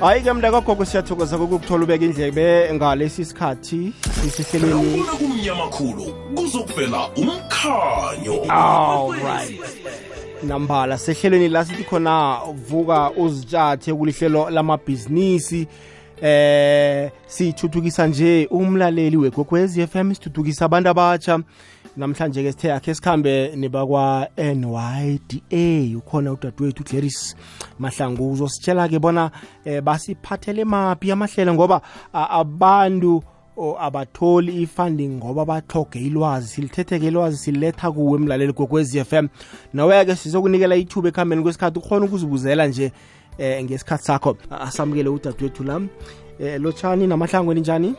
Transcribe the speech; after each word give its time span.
hayi-ke 0.00 0.32
mntakakho 0.32 0.74
kusiyathokoza 0.76 1.38
kokukuthola 1.38 1.84
ubeka 1.84 2.04
indlebe 2.04 2.74
ngalesi 2.74 3.24
sikhathi 3.24 3.92
sisehlelweni 4.36 5.02
kumnyamakhulu 5.02 6.04
kuzokuvela 6.36 7.08
umkhanyo 7.08 8.44
right 9.12 9.60
nambala 10.42 10.98
sehlelweni 10.98 11.48
la 11.48 11.64
sithi 11.64 11.84
khona 11.84 12.38
vuka 12.68 13.10
uzitshathe 13.10 13.94
kulihlelo 13.94 14.50
lamabhizinisi 14.50 15.66
eh 16.22 17.10
sithuthukisa 17.26 18.06
nje 18.06 18.48
umlaleli 18.50 19.16
wegogwez 19.16 19.78
fm 19.86 20.14
sithuthukisa 20.14 20.64
abantu 20.64 20.88
abatsha 20.90 21.40
namhlanje 22.00 22.42
ke 22.46 22.52
sithe 22.54 22.68
yakhe 22.70 22.94
sikhambe 22.94 23.34
nebakwa-nyda 23.56 25.96
ukhona 25.98 26.32
udadewethu 26.32 26.82
ugleris 26.82 27.18
mahlangu 27.78 28.30
uzositshela 28.32 28.88
ke 28.88 28.98
bona 28.98 29.30
eh, 29.64 29.80
basiphathele 29.82 30.64
maphi 30.64 31.12
amahlelo 31.12 31.54
ngoba 31.54 31.80
abantu 32.14 33.22
abatholi 33.78 34.62
i-funding 34.62 35.12
ngoba 35.18 35.44
bathoge 35.44 35.98
ilwazi 35.98 36.48
silithetheke 36.48 37.06
ilwazi 37.06 37.36
siletha 37.36 37.90
kuwe 37.92 38.18
emlaleli 38.18 38.52
kwekwez 38.52 38.96
f 38.96 39.12
m 39.12 39.28
naweya-ke 39.74 40.16
sizokunikela 40.16 40.76
ithuba 40.76 41.08
ekuhambeni 41.08 41.42
kwesikhathi 41.42 41.78
ukhona 41.78 42.04
ukuzibuzela 42.06 42.66
nje 42.66 42.92
eh, 43.38 43.64
ngesikhathi 43.64 44.04
sakho 44.04 44.36
asamukele 44.50 45.08
udadewethu 45.08 45.64
la 45.64 45.76
um 45.76 45.88
lotshani 46.58 47.06
namahlangweni 47.06 47.60
njani 47.60 47.94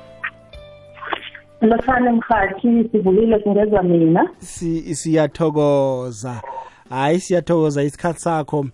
Lofane 1.61 2.11
mhathi 2.11 2.89
sivukile 2.91 3.43
singezwa 3.43 3.83
mina. 3.83 4.29
Si 4.37 4.95
siyathokoza. 4.95 6.41
Hayi 6.89 7.19
siyathokoza 7.19 7.83
isikhatsi 7.83 8.21
sakho 8.23 8.65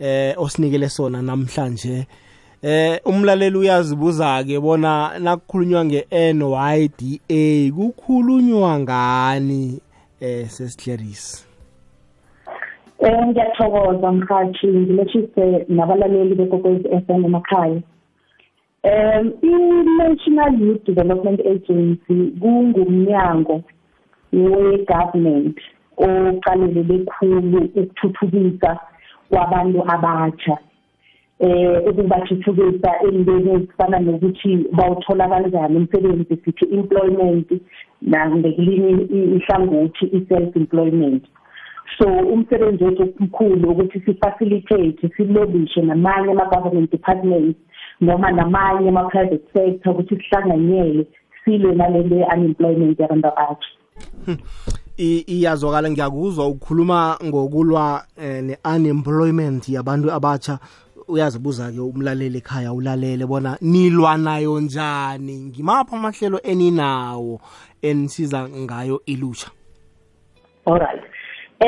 eh 0.00 0.34
osinikele 0.40 0.88
sona 0.88 1.22
namhlanje. 1.22 2.06
Eh 2.62 3.00
umlaleli 3.04 3.56
uyazibuza 3.58 4.44
ke 4.44 4.60
bona 4.60 5.18
nakukhulunywa 5.18 5.84
ngeNYDA 5.84 7.72
kukhulunywa 7.76 8.80
ngani 8.80 9.80
eh 10.20 10.46
sesihlerisi. 10.48 11.46
Eh 13.00 13.26
ngiyathokoza 13.26 14.12
mhathi 14.12 14.66
ngilethise 14.68 15.64
nabalaleli 15.68 16.34
bekokwezi 16.34 16.88
FM 17.08 17.24
emakhaya. 17.24 17.80
um 18.84 19.26
i-National 19.42 20.54
Youth 20.60 20.84
Development 20.92 21.40
Agency 21.52 22.18
kungumnyango 22.42 23.56
we-government 24.36 25.56
oqalelele 26.06 26.96
khulu 27.12 27.58
ukuthuthukisa 27.64 28.72
kwabantu 29.32 29.80
abatsha 29.94 30.56
eh 31.48 31.76
ukubathuthukisa 31.90 32.90
endeni 33.08 33.52
ezifana 33.54 33.98
nokuthi 34.06 34.52
bawuthola 34.76 35.24
kanjani 35.32 35.76
umsebenzi 35.80 36.34
sithi 36.44 36.64
employment 36.78 37.48
nangelinye 38.12 38.92
ihlangothi 39.36 40.04
i-self 40.18 40.56
employment 40.62 41.22
so 41.98 42.04
umsebenzi 42.34 42.82
wethu 42.88 43.02
omkhulu 43.20 43.70
ukuthi 43.72 43.98
si-facilitate 44.06 45.04
silobishe 45.16 45.82
namanye 45.90 46.30
ama-government 46.34 46.90
departments 46.96 47.58
noma 48.00 48.30
namanye 48.32 48.88
ama-private 48.88 49.42
sector 49.52 49.92
ukuthi 49.92 50.16
sihlanganyele 50.16 51.06
silwe 51.44 51.74
nalento 51.74 52.14
ye-unemployment 52.16 52.98
yabantu 53.00 53.28
abatsha 53.28 53.70
hmm. 54.26 54.36
iyazwakala 54.98 55.90
ngiyakuzwa 55.90 56.46
ukukhuluma 56.48 57.18
ngokulwa 57.24 58.04
eh, 58.22 58.42
ne-unemployment 58.44 59.68
yabantu 59.68 60.12
abatsha 60.12 60.58
uyazibuza-ke 61.08 61.80
umlaleli 61.80 62.38
ekhaya 62.38 62.72
ulalele 62.72 63.26
bona 63.26 63.58
nilwa 63.60 64.16
nayo 64.18 64.60
njani 64.60 65.36
ngimaphi 65.40 65.94
amahlelo 65.96 66.40
eninawo 66.42 67.40
enisiza 67.82 68.48
ngayo 68.48 69.02
ilutsha 69.06 69.48
all 70.66 70.78
right 70.78 71.04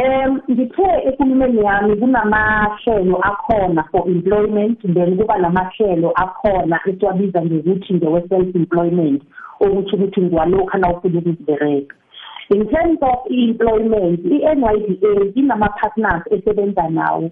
Um 0.00 0.32
ngithe 0.50 0.88
ekhulumeni 1.08 1.58
yami 1.66 1.94
kunamahlelo 2.00 3.16
akhona 3.30 3.82
for 3.90 4.02
employment 4.14 4.78
then 4.96 5.10
kuba 5.18 5.34
namahlelo 5.42 6.08
akhona 6.24 6.76
esiwabiza 6.88 7.38
ngokuthi 7.46 7.90
ngewe-self 7.96 8.50
employment 8.62 9.18
okuthi 9.64 9.94
ukuthi 9.96 10.20
ngiwalokhu 10.24 10.76
nawufuna 10.78 11.18
ukuzibereka 11.20 11.94
in 12.54 12.62
terms 12.72 12.98
of 13.10 13.18
employment 13.42 14.20
i-NYDA 14.36 15.12
inama-partners 15.40 16.22
esebenza 16.34 16.84
nawo 16.96 17.24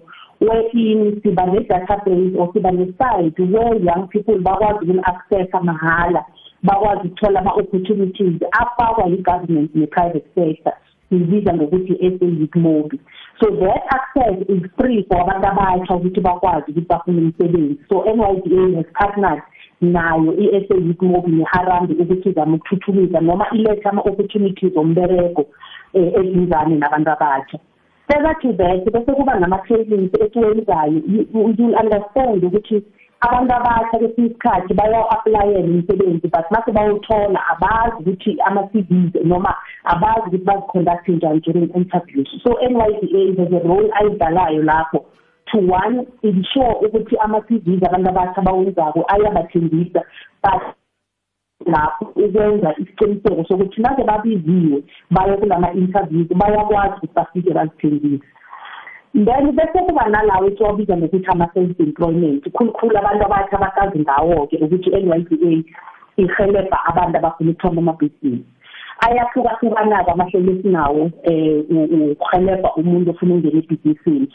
wherein 0.45 0.99
siba 1.21 1.43
ne-database 1.51 2.33
or 2.39 2.47
siba 2.53 2.71
ne-site 2.77 3.39
where 3.53 3.77
young 3.89 4.03
people 4.13 4.37
bakwazi 4.47 4.81
ukuni-accessa 4.85 5.57
mahhala 5.67 6.21
bakwazi 6.67 7.05
ukuthola 7.07 7.37
ama-opportunities 7.43 8.37
afakwa 8.61 9.03
yi-government 9.11 9.69
ne-private 9.77 10.27
sector 10.35 10.73
siyibiza 11.09 11.49
ngokuthi 11.55 11.93
i-SAYouth 12.07 12.55
Mobi 12.65 12.97
so 13.39 13.45
that 13.59 13.81
access 13.97 14.37
is 14.53 14.61
free 14.77 15.03
for 15.09 15.21
abantu 15.21 15.47
abasha 15.51 15.93
ukuthi 15.97 16.19
bakwazi 16.25 16.69
ukuthi 16.71 16.87
bafune 16.89 17.19
umsebenzi 17.25 17.79
so 17.89 17.97
NYDA 18.17 18.61
has 18.77 18.85
partnered 18.97 19.41
nayo 19.81 20.31
i-SA 20.45 20.75
Youth 20.85 21.01
Mobi 21.11 21.31
neHarambe 21.41 21.91
ukuthi 22.03 22.27
izame 22.31 22.53
ukuthuthukisa 22.57 23.19
noma 23.27 23.45
ilethe 23.57 23.87
ama-opportunities 23.91 24.75
ombereko 24.81 25.41
um 25.41 25.47
eh, 25.99 26.11
eduzane 26.19 26.75
nabantu 26.79 27.09
abasha 27.15 27.57
further 28.07 28.35
to 28.41 28.49
that 28.59 28.85
bese 28.93 29.11
kuba 29.17 29.33
nama-trainings 29.39 30.11
esiwenzayo 30.25 31.01
you'll 31.33 31.77
understand 31.83 32.43
ukuthi 32.45 32.81
abantu 33.25 33.51
abasha 33.59 33.97
kwesinye 33.99 34.27
isikhathi 34.29 34.71
bayawu-aplayela 34.73 35.69
umsebenzi 35.69 36.27
but 36.33 36.45
mase 36.53 36.69
bayowuthola 36.77 37.39
abazi 37.53 37.97
ukuthi 38.01 38.31
ama-cvs 38.47 39.13
noma 39.29 39.51
abazi 39.93 40.21
ukuthi 40.27 40.41
baziconducthe 40.49 41.11
njani 41.17 41.39
during 41.45 41.67
interviews 41.79 42.29
so 42.43 42.51
n 42.61 42.73
y 42.85 42.89
d 43.01 43.01
a 43.19 43.35
there's 43.35 43.53
a 43.57 43.61
role 43.69 43.89
ayidlalayo 43.99 44.61
lapho 44.69 44.99
to 45.49 45.57
one 45.79 45.95
ensure 46.29 46.73
ukuthi 46.85 47.15
ama-cvs 47.25 47.81
abantu 47.89 48.07
abasha 48.13 48.37
abawenzako 48.41 48.99
ayabathembisa 49.13 50.01
but 50.43 50.61
lapho 51.73 52.03
ukwenza 52.23 52.75
isiqiniseko 52.81 53.43
sokuthi 53.47 53.81
naze 53.81 54.03
babiziwe 54.03 54.83
baye 55.11 55.37
kulama-interviews 55.37 56.27
bayakwazi 56.41 56.95
ukuthi 56.97 57.13
bafike 57.15 57.51
bazithembise 57.57 58.23
then 59.15 59.55
bese 59.55 59.79
kuba 59.87 60.09
nalawo 60.09 60.47
esiwabiza 60.51 60.97
ngokuthi 60.97 61.25
ama-self 61.31 61.79
employment 61.79 62.43
khulukhulu 62.51 62.95
abantu 62.99 63.23
abathi 63.25 63.53
abasazi 63.55 63.97
ngawo-ke 64.03 64.57
ukuthi 64.59 64.89
i-n 64.91 65.07
y 65.09 65.19
b 65.29 65.37
a 65.45 65.63
ihelebha 66.19 66.77
abantu 66.91 67.15
abafuna 67.23 67.51
ukuthoma 67.55 67.79
amabhizinisi 67.81 68.43
ayahlukahlukana-ke 69.07 70.09
amahlelo 70.11 70.49
esinawo 70.55 71.03
eh, 71.23 71.63
um 71.69 72.11
ukuhelebha 72.11 72.69
umuntu 72.75 73.07
ofuna 73.15 73.35
ukungena 73.39 73.59
ebhizinisini 73.63 74.27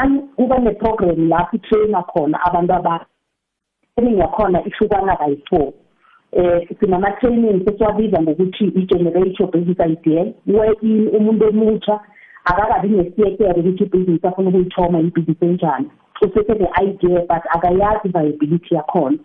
one 0.00 0.14
kuba 0.36 0.56
ne-program 0.64 1.20
lapho 1.28 1.56
i-traina 1.60 2.00
khona 2.08 2.36
abantu 2.48 2.72
aba-training 2.80 4.16
yakhona 4.18 4.58
ihlukana 4.64 5.12
by 5.20 5.36
four 5.46 5.68
um 5.68 5.72
eh, 6.64 6.68
sinama-training 6.80 7.64
sesiwabiza 7.68 8.16
ngokuthi 8.24 8.64
i-generate 8.80 9.36
your 9.38 9.52
business 9.52 9.76
idea 9.90 10.24
wherein 10.48 11.08
umuntu 11.12 11.48
omutsha 11.52 12.00
akakabi 12.50 12.88
nesiyekere 12.88 13.58
ukuthi 13.60 13.84
ibhizinisi 13.86 14.26
afuna 14.28 14.48
ukuyithoma 14.48 14.96
ibhizinisi 15.04 15.44
enjani 15.48 15.88
usese 16.24 16.52
ne-idea 16.60 17.20
but 17.30 17.44
akayazi 17.54 18.06
i-viability 18.08 18.70
yakhona 18.76 19.16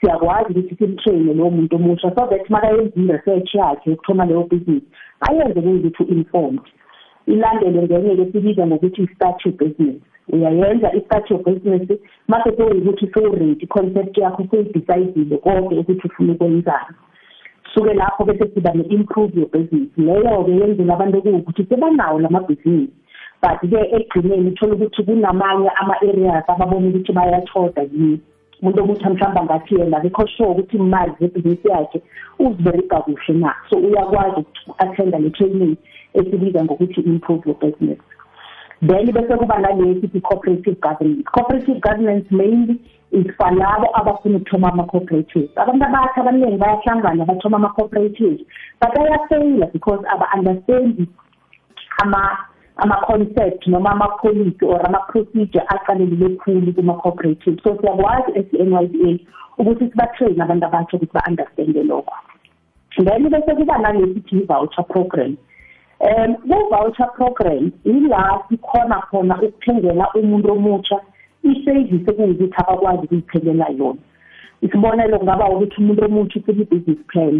siyakwazi 0.00 0.50
ukuthi 0.52 0.74
simtraine 0.80 1.32
lowo 1.38 1.50
muntu 1.56 1.72
omusha 1.78 2.08
so 2.14 2.22
that 2.30 2.42
uma 2.50 2.60
kayenza 2.64 2.92
i-research 3.02 3.50
yakhe 3.60 3.88
ukuthoma 3.94 4.24
leyo 4.28 4.42
bhizinisi 4.50 4.86
ayenze 5.28 5.58
kuyukuthi 5.60 6.02
u-informed 6.12 6.64
ilandele 7.26 7.78
ngenye-ke 7.86 8.24
sibiza 8.32 8.62
ngokuthi 8.66 9.00
i-statue 9.04 9.52
business 9.60 9.98
uyayenza 10.32 10.88
i-statue 10.98 11.38
business 11.46 11.88
ma 12.28 12.44
sekuyukuthi 12.44 13.06
sowu-ready 13.14 13.56
i-concept 13.64 14.14
yakho 14.22 14.42
sowudicayidile 14.50 15.36
konke 15.44 15.74
ukuthi 15.82 16.08
ufuna 16.08 16.32
ukwenzana 16.36 16.94
suke 17.76 17.94
lapho 17.94 18.24
bese 18.24 18.50
siba 18.54 18.72
ne-improve 18.78 19.34
your 19.40 19.48
business 19.54 19.88
leyo-ke 20.06 20.50
yenzela 20.60 20.92
abantu 20.94 21.22
kuwukuthi 21.22 21.64
sebanawo 21.68 22.18
la 22.20 22.30
mabhizinisi 22.30 22.92
but-ke 23.42 23.80
ekugcineni 23.96 24.48
uthole 24.50 24.72
ukuthi 24.72 25.02
kunamanye 25.08 25.68
ama-areas 25.80 26.44
ababona 26.48 26.88
ukuthi 26.88 27.12
bayathoda 27.12 27.82
yini 27.82 28.20
umuntu 28.62 28.82
ukuthi 28.84 29.04
mhlawumbe 29.10 29.40
angathi 29.40 29.74
yena 29.80 29.96
akekho 29.98 30.26
sure 30.26 30.50
ukuthi 30.50 30.76
imali 30.76 31.12
zebhizinisi 31.20 31.68
yakhe 31.68 32.00
uziberega 32.38 33.00
kuhle 33.00 33.34
na 33.34 33.52
so 33.70 33.76
uyakwazi 33.78 34.44
uku-athenda 34.66 35.18
le-training 35.18 35.76
esibiza 36.14 36.64
ngokuthi 36.64 37.00
improve 37.00 37.42
your 37.46 37.58
business 37.60 37.98
then 38.86 39.12
bese 39.12 39.36
kuba 39.36 39.58
nalesi 39.58 40.08
i-cooperative 40.16 40.76
governance 40.80 41.24
cooperative 41.34 41.80
governance 41.88 42.26
mainly 42.30 42.76
isifa 43.10 43.50
labo 43.50 43.86
abafuna 43.96 44.36
ukuthoma 44.36 44.68
ama-cooperatives 44.72 45.50
abantu 45.60 45.84
abathi 45.88 46.16
abaningi 46.22 46.58
bayahlangana 46.58 47.24
bathoma 47.28 47.56
ama-cooperatives 47.60 48.38
but 48.80 48.92
ayafeyila 48.98 49.66
because 49.72 50.02
aba-understandi 50.14 51.06
ama-concept 52.76 53.62
noma 53.66 53.90
ama-policy 53.94 54.62
or 54.66 54.80
ama-procedure 54.88 55.62
aqalelele 55.70 56.36
khulu 56.42 56.72
kuma-cooperatives 56.74 57.62
so 57.62 57.78
siyakwazi 57.80 58.32
as-n 58.42 58.72
y 58.74 58.84
d 58.90 58.94
a 59.04 59.26
ukuthi 59.58 59.86
sibatrain 59.92 60.40
abantu 60.42 60.66
abatsho 60.66 60.96
ukuthi 60.98 61.12
ba-understande 61.14 61.82
lokho 61.82 62.14
then 63.06 63.30
bese 63.30 63.50
kuba 63.54 63.78
nalesithi 63.78 64.36
i-voucher 64.42 64.82
program 64.90 65.36
um 66.00 66.36
le-voucher 66.44 67.08
program 67.14 67.72
yila 67.84 68.42
sikhona 68.48 68.98
khona 69.10 69.34
ukuthengela 69.40 70.10
umuntu 70.18 70.52
omutsha 70.56 70.98
i-service 71.52 72.10
ekuyikuthi 72.10 72.58
abakwazi 72.62 73.02
ukuyiphelela 73.06 73.66
yona 73.78 74.00
isibonelo 74.66 75.14
kungaba 75.20 75.44
ukuthi 75.52 75.76
umuntu 75.80 76.02
omutsha 76.06 76.36
ufuna 76.40 76.62
i-business 76.62 77.00
plan 77.10 77.34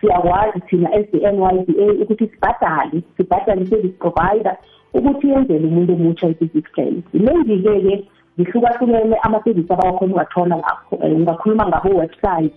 siyakwazi 0.00 0.58
thina 0.66 0.88
as 0.98 1.08
i-nyda 1.14 2.02
ukuthi 2.02 2.24
sibhadale 2.32 2.98
sibhadale 3.16 3.60
i-service 3.64 3.96
provider 4.02 4.56
ukuthi 4.96 5.24
yenzele 5.32 5.64
umuntu 5.70 5.90
omutsha 5.98 6.26
i-business 6.32 6.66
plan 6.74 6.94
yilengi-ke-ke 7.12 7.94
zihlukahlukene 8.36 9.16
ama-service 9.26 9.70
abawakhona 9.74 10.06
ungathola 10.12 10.54
ngakho 10.62 10.94
um 11.04 11.12
ungakhuluma 11.18 11.64
ngabo-website 11.68 12.54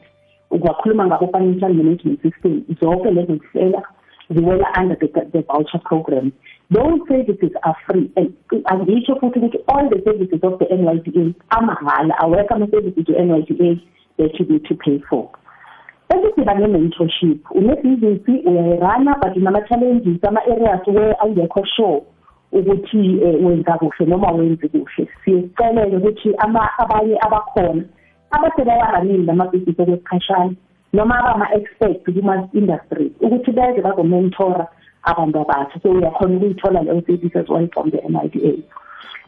ungakhuluma 0.56 1.04
ngabo-financial 1.08 1.74
management 1.80 2.18
system 2.24 2.52
zonke 2.80 3.10
lezo 3.16 3.36
zihlela 3.44 3.82
ziwela 4.34 4.68
under 4.80 4.96
the, 5.00 5.08
the 5.34 5.42
voucher 5.50 5.80
program 5.82 6.32
Those 6.72 7.00
services 7.10 7.52
are 7.64 7.76
free 7.90 8.10
and 8.16 8.34
angisho 8.72 9.20
futhi 9.20 9.38
ukuthi 9.40 9.64
all 9.68 9.90
the 9.90 10.02
services 10.06 10.40
of 10.44 10.60
the 10.60 10.66
NYDA 10.66 11.36
amahhala 11.52 12.16
awekho 12.18 12.52
ama 12.56 12.68
services 12.72 13.06
to 13.06 13.12
NYDA 13.12 13.82
that 14.18 14.40
you 14.40 14.46
need 14.46 14.66
to 14.66 14.76
pay 14.76 15.00
for. 15.10 15.30
Sesibane 16.10 16.62
ne-mentorship, 16.62 17.42
unebhizinisi 17.60 18.44
uyayirana 18.48 19.16
but 19.22 19.36
unama-challenges 19.36 20.24
ama-areas 20.24 20.82
where 20.88 21.14
awungekho 21.22 21.66
sure 21.76 22.02
ukuthi 22.52 23.22
eh, 23.24 23.44
wenza 23.46 23.78
kuhle 23.78 24.06
noma 24.08 24.32
wenzi 24.32 24.70
kuhle. 24.70 25.08
Siyicele 25.26 25.98
ukuthi 25.98 26.34
abanye 26.80 27.18
abakhona 27.28 27.84
abasebawaranile 28.32 29.32
amabhizinisi 29.32 29.82
okusikhashana 29.82 30.56
noma 30.94 31.16
abama-experts 31.22 32.04
kuma-industry 32.06 33.12
ukuthi 33.20 33.52
beze 33.52 33.82
bazomentora 33.82 34.68
abantu 35.04 35.38
abatsha 35.42 35.80
so 35.82 35.90
uyakhona 35.90 36.34
ukuyithola 36.36 36.82
leyo 36.84 37.04
service 37.08 37.36
as 37.40 37.48
well 37.50 37.68
from 37.74 37.90
the 37.92 37.98
NIDA 38.00 38.64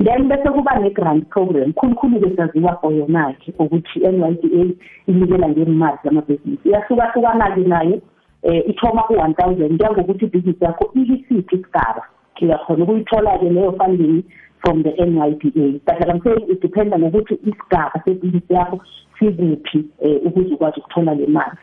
then 0.03 0.27
bese 0.29 0.47
kuba 0.53 0.75
ne-grant 0.79 1.29
program 1.29 1.71
khulukhulu-ke 1.79 2.35
saziwa 2.35 2.71
for 2.81 2.91
yona-ke 2.93 3.53
ukuthi 3.59 3.99
i-nyda 3.99 4.73
inikela 5.09 5.47
ngemali 5.51 5.97
zamabhizinisi 6.03 6.65
iyahlukahlukana-ke 6.69 7.63
nayo 7.67 7.99
um 8.43 8.61
ithoma 8.71 9.01
ku-one 9.07 9.33
thousand 9.39 9.71
njengokuthi 9.75 10.23
ibhizinisi 10.27 10.63
yakho 10.67 10.83
ilisiphi 10.97 11.35
isigaba 11.41 12.03
uyakhona 12.41 12.83
ukuyithola-ke 12.83 13.47
leyo 13.49 13.71
funding 13.71 14.23
from 14.61 14.81
the 14.81 14.89
NYDA. 14.97 15.79
But 15.85 15.99
like 15.99 16.09
I'm 16.09 16.21
saying 16.23 16.45
it 16.51 16.59
depends 16.61 16.93
on 16.93 16.99
ukuthi 17.07 17.33
isigaba 17.47 17.95
sebhizinisi 18.05 18.51
yakho 18.53 18.75
sikuphi 19.19 19.79
um 19.99 20.19
ukuze 20.27 20.51
ukwazi 20.55 20.79
ukuthola 20.79 21.13
le 21.15 21.27
mali 21.27 21.57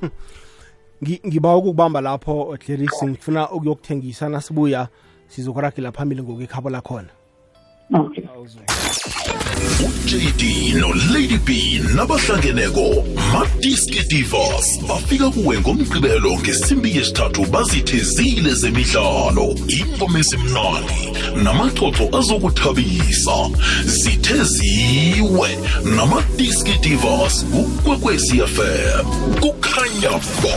ngiba 1.02 1.56
ukubamba 1.56 2.00
lapho 2.04 2.56
Clarisse 2.60 3.06
ngifuna 3.08 3.50
ukuyokuthengisana 3.56 4.40
sibuya 4.40 4.88
sizokuragela 5.32 5.92
phambili 5.92 6.22
ngokwekhabo 6.22 6.70
lakhona 6.70 7.08
okay 7.94 8.28
ujd 10.06 10.74
nolady 10.80 11.38
b 11.46 11.52
nabahlangeneko 11.96 12.90
madiski 13.32 14.06
divorce 14.08 14.82
bafika 14.88 15.30
kuwe 15.30 15.60
ngomgqibelo 15.60 16.32
ngesimbi 16.38 16.96
yesithathu 16.96 17.42
bazithezile 17.52 18.52
zemidlalo 18.62 19.46
ingoma 19.78 20.18
ezimnandi 20.22 20.96
namaxoxo 21.44 22.04
azokuthabisa 22.18 23.36
zitheziwe 24.02 25.48
namadiski 25.96 26.74
divorce 26.86 27.38
ukwekwecfm 27.62 29.00
kukhanya 29.42 30.10
bo 30.42 30.56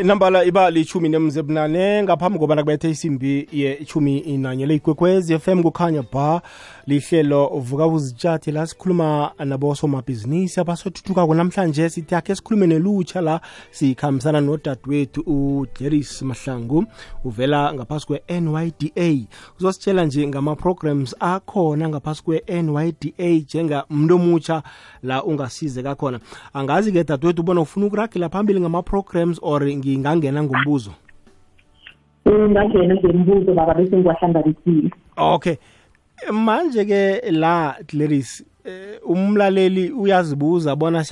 inambala 0.00 0.44
iba 0.44 0.70
lichumi 0.70 1.08
nemzebunane 1.08 2.02
ngaphambi 2.02 2.38
kobana 2.38 2.62
kubethe 2.62 2.90
isimbi 2.90 3.48
yechumi 3.52 4.38
nanye 4.38 4.66
leyikwekwezi 4.66 5.38
FM 5.38 5.62
kukhanya 5.62 6.04
ba 6.12 6.42
lihlelo 6.86 7.46
vuka 7.48 7.86
uzitshathi 7.86 8.52
la 8.52 8.66
sikhuluma 8.66 9.32
nabosomabhizinisi 9.44 10.60
abasothuthukako 10.60 11.34
namhlanje 11.34 11.88
sithi 11.90 12.14
akhe 12.14 12.34
sikhulume 12.34 12.66
nelutsha 12.66 13.20
la 13.20 13.40
sikhambisana 13.70 14.40
nodadewethu 14.40 15.20
ujeris 15.26 16.22
mahlangu 16.22 16.84
uvela 17.24 17.74
ngaphasi 17.74 18.06
kwe-nyda 18.06 19.26
uzositshela 19.60 20.04
nje 20.04 20.28
ngama-programs 20.28 21.16
akhona 21.20 21.88
ngaphasi 21.88 22.22
kwe-nyda 22.24 22.94
njengamntu 23.20 24.14
omutsha 24.14 24.62
la 25.02 25.24
ungasize 25.24 25.82
kakhona 25.82 26.20
angazi-ke 26.54 27.04
dadewethu 27.04 27.40
ubona 27.40 27.60
ufuna 27.60 27.86
ukuragela 27.86 28.28
phambili 28.28 28.60
ngama-programs 28.60 29.38
or 29.42 29.64
ngingangena 29.86 30.42
ngombuzo 30.42 30.92
ungangena 32.26 32.94
ngombuzo 32.94 33.54
baba 33.54 33.74
bese 33.74 33.96
ngiwahlanganisile 33.96 34.90
okay 35.16 35.56
manje-ke 36.32 37.30
la 37.30 37.76
Clarice 37.86 38.44
eh, 38.64 38.98
umlaleli 39.04 39.90
uyazibuza 39.92 40.76
bona 40.76 41.04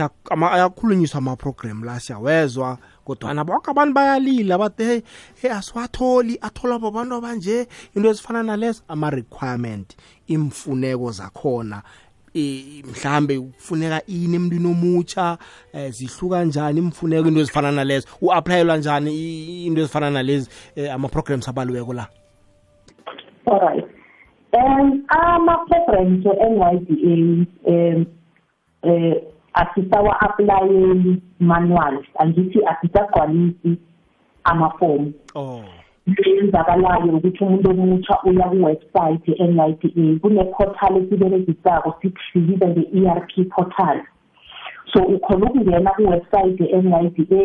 ayakhulunyiswa 0.50 1.19
ama-program 1.19 1.85
la 1.85 2.00
siyawezwa 2.00 2.79
kodwana 3.05 3.44
bonke 3.44 3.71
abantu 3.71 3.94
bayalila 3.94 4.59
bathi 4.59 4.82
hey, 4.85 5.00
hey 5.43 5.50
asiwatholi 5.50 6.38
atholwa 6.43 6.79
babantu 6.79 7.15
abanje 7.15 7.67
into 7.97 8.09
ezifana 8.11 8.43
nalezo 8.43 8.82
ama-requirement 8.88 9.97
imfuneko 10.29 11.11
zakhona 11.12 11.82
Eh, 12.37 12.83
mhlambe 12.91 13.35
kufuneka 13.41 14.03
ini 14.07 14.35
emntwini 14.37 14.67
omutsha 14.71 15.39
eh, 15.73 15.91
zihluka 15.97 16.37
kanjani 16.39 16.79
imfuneko 16.81 17.29
into 17.29 17.41
ezifana 17.41 17.70
nalezo 17.73 18.08
uapplyelwa 18.20 18.77
njani 18.77 19.67
into 19.67 19.81
ezifana 19.81 20.11
nalezi 20.11 20.51
eh, 20.77 20.93
ama-programs 20.94 21.49
abaliweko 21.49 21.93
la 21.94 22.08
alright 23.47 23.87
um 24.53 25.05
ama-programs 25.08 26.27
e-nyda 26.27 27.67
um 27.69 28.06
um 28.82 29.17
asisawa-aplayeli 29.55 31.23
manual 31.39 32.05
angithi 32.19 32.61
asisagcwalisi 32.65 33.79
amafomu 34.44 35.13
oh. 35.37 35.63
eyenzakalayo 36.27 37.06
ukuthi 37.17 37.41
umuntu 37.44 37.69
omutsha 37.84 38.15
uya 38.29 38.46
kuwebsite 38.53 39.31
ye-NYDA 39.41 39.89
e, 40.01 40.19
kune-portal 40.20 40.93
esiberegisako 41.01 41.89
sibiza 42.29 42.67
nge-ERP 42.73 43.32
portal 43.55 43.99
so 44.93 44.99
ukhona 45.15 45.44
ukungena 45.49 45.91
kuwebsite 45.96 46.41
ye-NYDA 46.61 47.41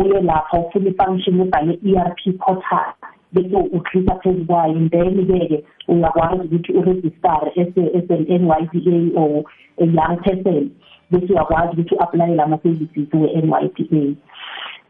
uye 0.00 0.18
lapha 0.28 0.54
ufuna 0.62 0.88
i-function 0.92 1.36
ebhale 1.44 1.72
ERP 1.90 2.20
portal 2.42 2.90
bese 3.32 3.56
uklika 3.76 4.12
phezu 4.22 4.42
kwayo 4.48 4.78
then-ke 4.92 5.44
uyakwazi 5.92 6.42
ukuthi 6.48 6.70
uregistare 6.80 7.48
as 7.60 8.10
an 8.14 8.22
NYDA 8.42 8.94
e 9.00 9.12
or 9.22 9.44
a 9.82 9.84
young 9.96 10.16
person 10.24 10.62
bese 11.10 11.28
uyakwazi 11.32 11.72
ukuthi 11.74 11.94
u-aplayele 11.94 12.42
ama-services 12.44 13.08
we-NYDA 13.12 14.16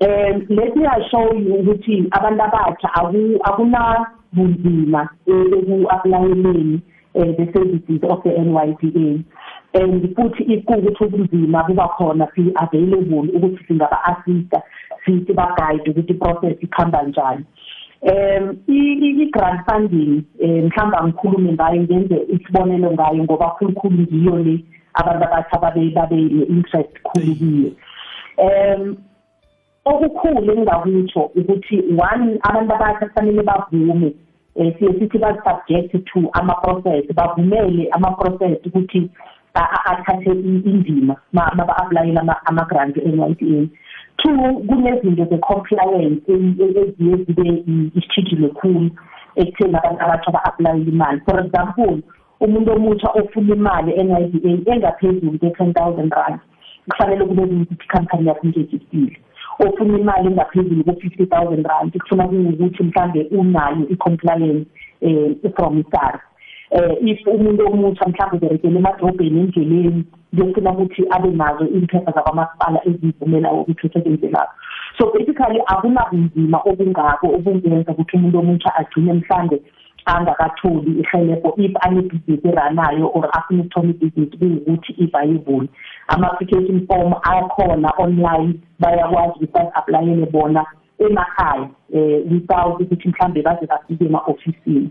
um 0.03 0.47
let 0.49 0.75
me 0.77 0.85
assure 0.91 1.35
you 1.39 1.55
ukuthi 1.61 1.97
abantu 2.19 2.43
abatsha 2.49 2.89
akunabunzima 3.49 5.03
eku-aplayeleni 5.27 6.81
um 7.15 7.29
eh, 7.29 7.37
the 7.39 7.47
services 7.55 8.01
of 8.13 8.23
the 8.27 8.33
n 8.47 8.51
y 8.63 8.69
p 8.81 8.89
a 9.07 9.79
and 9.81 10.17
futhi 10.17 10.55
kuwukuthi 10.69 11.05
ubunzima 11.07 11.61
kuba 11.69 11.87
khona 11.97 12.27
si-available 12.35 13.29
ukuthi 13.37 13.63
singaba-assista 13.69 14.59
sithi 15.05 15.33
bagayide 15.41 15.89
ukuthi 15.93 16.13
i-process 16.15 16.57
ikuhamba 16.67 17.03
njani 17.09 17.45
um 18.13 18.45
i-grant 18.69 19.61
funding 19.69 20.13
um 20.45 20.51
mhlawumbe 20.67 20.97
angikhulume 20.99 21.53
ngayo 21.53 21.81
ngenze 21.87 22.17
isibonelo 22.35 22.91
ngayo 22.99 23.23
ngoba 23.25 23.51
khulukhulu 23.55 23.99
ngiyo 24.03 24.37
le 24.47 24.57
abantu 24.99 25.25
abatsha 25.29 25.59
babe 25.63 25.85
babe 25.95 26.17
ne-interest 26.19 26.95
khulu 27.07 27.33
kiyo 27.39 27.71
um 28.45 28.97
okukhulu 29.85 30.39
engingakutsho 30.53 31.21
ukuthi 31.39 31.77
one 31.99 32.39
abantu 32.49 32.73
abasha 32.75 33.07
kufanele 33.07 33.43
bavume 33.43 34.15
um 34.55 34.71
siye 34.79 34.93
sithi 34.99 35.19
bazi-subject 35.19 35.91
to 36.07 36.21
ama-process 36.39 37.03
bavumele 37.15 37.89
ama-process 37.91 38.63
ukuthi 38.67 39.11
athathe 39.59 40.31
indima 40.31 41.17
maba-aplayela 41.33 42.41
ama-grant 42.47 42.95
e-n 43.03 43.19
y 43.27 43.33
d 43.35 43.45
a 43.51 43.59
two 44.23 44.37
kunezinto 44.71 45.25
ze-compliance 45.31 46.23
eziye 46.33 46.83
zibe 47.27 47.51
isithijile 47.99 48.49
khulu 48.55 48.87
ekutheni 49.41 49.77
abantu 49.79 50.01
abatsha 50.07 50.31
ba-aplayele 50.31 50.91
imali 50.95 51.19
for 51.27 51.37
example 51.45 51.99
umuntu 52.41 52.71
omutsha 52.77 53.09
ofuna 53.19 53.55
imali 53.59 53.91
e-n 54.01 54.11
y 54.15 54.23
d 54.31 54.39
a 54.71 54.75
engaphezulu 54.75 55.39
kwe-ten 55.43 55.75
thousand 55.75 56.13
rand 56.15 56.39
kufanele 56.89 57.25
kube 57.27 57.43
ukuthi 57.51 57.75
ikhampani 57.85 58.29
yakho 58.29 58.47
ingejistile 58.47 59.17
ofuna 59.59 59.99
imali 59.99 60.29
engaphezulu 60.29 60.83
ku-fifty 60.87 61.25
thousand 61.33 61.65
rand 61.71 61.93
kufuna 61.99 62.29
kuyukuthi 62.29 62.83
mhlambe 62.89 63.21
unayo 63.41 63.85
i-compliance 63.93 64.67
um 65.07 65.35
from 65.57 65.73
isars 65.83 66.21
um 66.77 66.81
eh, 66.81 66.97
if 67.11 67.19
umuntu 67.27 67.63
omutsha 67.73 68.07
mhlawumbe 68.09 68.47
uberekele 68.47 68.79
emadrobheni 68.79 69.41
endleleni 69.45 70.05
kuyofuna 70.33 70.71
ukuthi 70.73 71.03
abe 71.17 71.29
nazo 71.41 71.65
iy'mpepha 71.75 72.11
zakwamasipala 72.17 72.79
ezivumela 72.89 73.49
ukuthi 73.61 73.85
usebenze 73.87 74.27
lapho 74.35 74.55
so 74.99 75.03
basically 75.15 75.61
akunabunzima 75.75 76.59
obungako 76.71 77.27
obungenza 77.37 77.91
ukuthi 77.93 78.15
umuntu 78.19 78.37
omutsha 78.43 78.71
agcine 78.81 79.13
mhlambe 79.21 79.57
angakatholi 80.05 81.01
ihelebho 81.01 81.55
if 81.57 81.73
anebhizinisi 81.85 82.49
eranayo 82.49 83.07
or 83.15 83.29
afuna 83.33 83.63
ukuthoma 83.63 83.91
ibhizinisi 83.91 84.37
kuyukuthi 84.37 84.93
if 84.99 85.15
ayivule 85.15 85.69
ama-application 86.09 86.87
form 86.87 87.13
akhona 87.23 87.91
online 87.99 88.55
bayakwazi 88.81 89.31
ukuthi 89.37 89.53
bazi-aplayele 89.53 90.27
bona 90.31 90.67
emakhaya 90.99 91.69
um 91.93 92.33
without 92.35 92.81
ukuthi 92.81 93.09
mhlawumbe 93.09 93.43
baze 93.43 93.67
bafike 93.67 94.05
ema-ofisini 94.05 94.91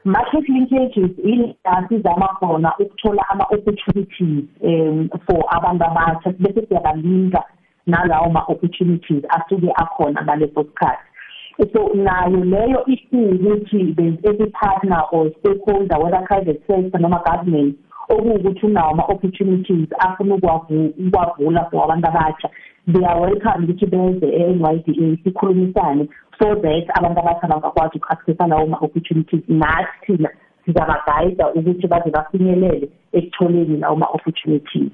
market 0.03 0.49
linkages 0.49 1.11
ilazizama 1.23 2.27
khona 2.27 2.73
ukuthola 2.79 3.29
ama-opportunities 3.29 4.45
um 4.61 5.09
for 5.25 5.45
abantu 5.49 5.83
abatsha 5.85 6.31
bese 6.39 6.65
siyabalinga 6.67 7.43
nalawo 7.87 8.29
ma-opportunities 8.29 9.23
asuke 9.29 9.71
akhona 9.75 10.23
ngaleso 10.23 10.63
sikhathi 10.63 11.73
so 11.73 11.87
nayo 11.93 12.43
leyo 12.43 12.85
ithi 12.85 13.17
ukuthi 13.17 13.93
there's 13.95 14.19
every 14.23 14.49
partner 14.61 15.03
or 15.11 15.31
stakeholder 15.39 15.99
whether 16.03 16.21
private 16.27 16.61
sector 16.67 16.99
noma 17.01 17.21
government 17.31 17.75
okuwukuthi 18.09 18.65
unawo 18.65 18.91
ama-opportunities 18.91 19.87
afuna 19.99 20.35
ukuwavula 20.35 21.65
for 21.71 21.83
abantu 21.83 22.07
abatsha 22.07 22.49
they 22.93 23.05
are 23.07 23.19
welcome 23.19 23.63
ukuthi 23.63 23.85
beze 23.85 24.27
e-nyda 24.27 24.79
sikhulumisane 25.23 26.09
so 26.41 26.55
that 26.55 26.89
abantu 26.97 27.19
abatsha 27.19 27.47
bangakwazi 27.47 27.97
uku-accessa 27.97 28.47
lawo 28.47 28.67
ma-opportunities 28.67 29.43
nathi 29.47 30.05
thina 30.17 30.29
sizabagayida 30.65 31.47
ukuthi 31.53 31.87
baze 31.87 32.09
bafinyelele 32.09 32.89
ekutholeni 33.13 33.77
lawo 33.77 33.95
ma-opportunities 33.95 34.89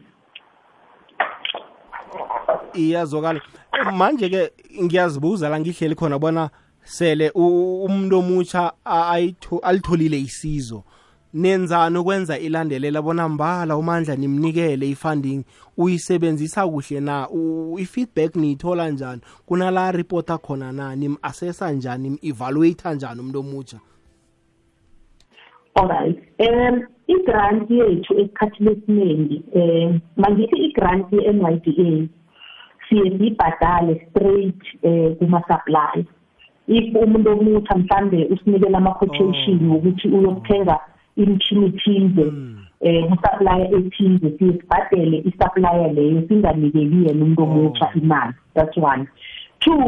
iyazokala 2.73 3.39
eh, 3.79 3.93
manje-ke 3.93 4.51
ngiyazibuza 4.83 5.49
la 5.49 5.59
ngihleli 5.59 5.95
khona 5.95 6.19
bona 6.19 6.49
sele 6.83 7.29
umuntu 7.35 8.19
omutsha 8.19 8.71
alitholile 9.63 10.19
isizo 10.19 10.83
nenzani 11.35 11.97
ukwenza 11.97 12.39
ilandelela 12.39 13.01
bona 13.01 13.29
mbala 13.29 13.77
umandla 13.77 14.15
nimnikele 14.15 14.89
ifunding 14.89 15.43
uyisebenzisa 15.77 16.67
kuhle 16.67 16.99
na 16.99 17.27
i-feedback 17.77 18.35
niyithola 18.35 18.89
njani 18.89 19.21
kunala 19.45 19.91
reporta 19.91 20.37
khona 20.37 20.71
na 20.71 20.95
nim-assessa 20.95 21.71
njani 21.71 22.09
nim-evaluata 22.09 22.93
njani 22.93 23.19
umuntu 23.19 23.39
omutsha 23.39 23.79
alright 25.75 26.17
um 26.39 26.83
i-grant 27.07 27.69
yethu 27.71 28.13
esikhathini 28.19 28.71
esiningi 28.71 29.43
um 29.53 29.99
mangithi 30.17 30.55
i-grant 30.55 31.11
ye-n 31.13 31.41
y 31.41 31.55
d 31.59 31.69
a 31.69 32.09
siye 32.89 33.17
siyibhadale 33.17 34.07
straight 34.09 34.63
um 34.83 35.15
kuma-supply 35.19 36.05
if 36.67 36.95
umuntu 36.95 37.29
omutsha 37.29 37.75
mhlambe 37.75 38.25
usinikela 38.25 38.77
ama-quotation 38.77 39.59
oh. 39.67 39.73
wokuthi 39.73 40.07
uyokuthenga 40.07 40.71
mm. 40.73 40.93
imithini 41.21 41.65
ithize 41.67 42.21
um 42.21 42.57
usaplaya 43.13 43.67
ethize 43.77 44.27
hmm. 44.29 44.49
eh, 44.49 44.53
sibhadele 44.53 45.17
isaplaya 45.25 45.87
leyo 45.93 46.21
singanikeli 46.27 46.95
yena 47.07 47.23
umuntu 47.25 47.43
oh. 47.43 47.45
omutsha 47.47 47.87
imali 48.01 48.33
that's 48.55 48.77
one 48.89 49.03
two 49.63 49.81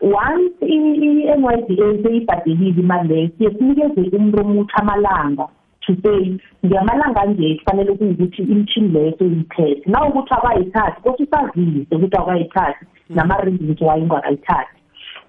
once 0.00 0.54
i-n 0.60 1.42
y 1.44 1.56
d 1.68 1.72
a 1.86 2.02
seyibhadelile 2.04 2.80
imali 2.80 3.08
leyo 3.14 3.28
siye 3.38 3.50
sinikeze 3.54 4.16
umuntu 4.16 4.40
omutsha 4.44 4.76
amalanga 4.82 5.48
to 5.80 5.94
say 6.02 6.38
ngamalanga 6.66 7.24
nje 7.24 7.54
kufanele 7.54 7.92
kuwukuthi 7.94 8.42
imithini 8.42 8.88
leyo 8.88 9.12
seyiyithethe 9.18 9.90
na 9.90 10.08
ukuthi 10.08 10.34
akayithathi 10.34 11.00
kothi 11.02 11.24
hmm. 11.24 11.48
usazise 11.48 11.96
ukuthi 11.96 12.16
akayithathi 12.16 12.86
nama-reasons 13.08 13.80
waye 13.80 14.02
ungakayithathi 14.02 14.77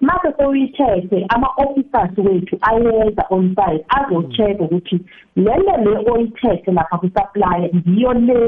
mase 0.06 0.28
sewuyi-check-e 0.38 1.18
ama-officers 1.34 2.14
wethu 2.24 2.56
ayenza 2.70 3.24
on-site 3.30 3.84
azo-check-a 3.98 4.64
ukuthi 4.64 4.96
lento 5.36 5.76
le 5.84 5.98
oyithethe 6.12 6.72
lapha 6.72 6.98
kusaplaya 6.98 7.68
ngiyo 7.76 8.12
le 8.12 8.38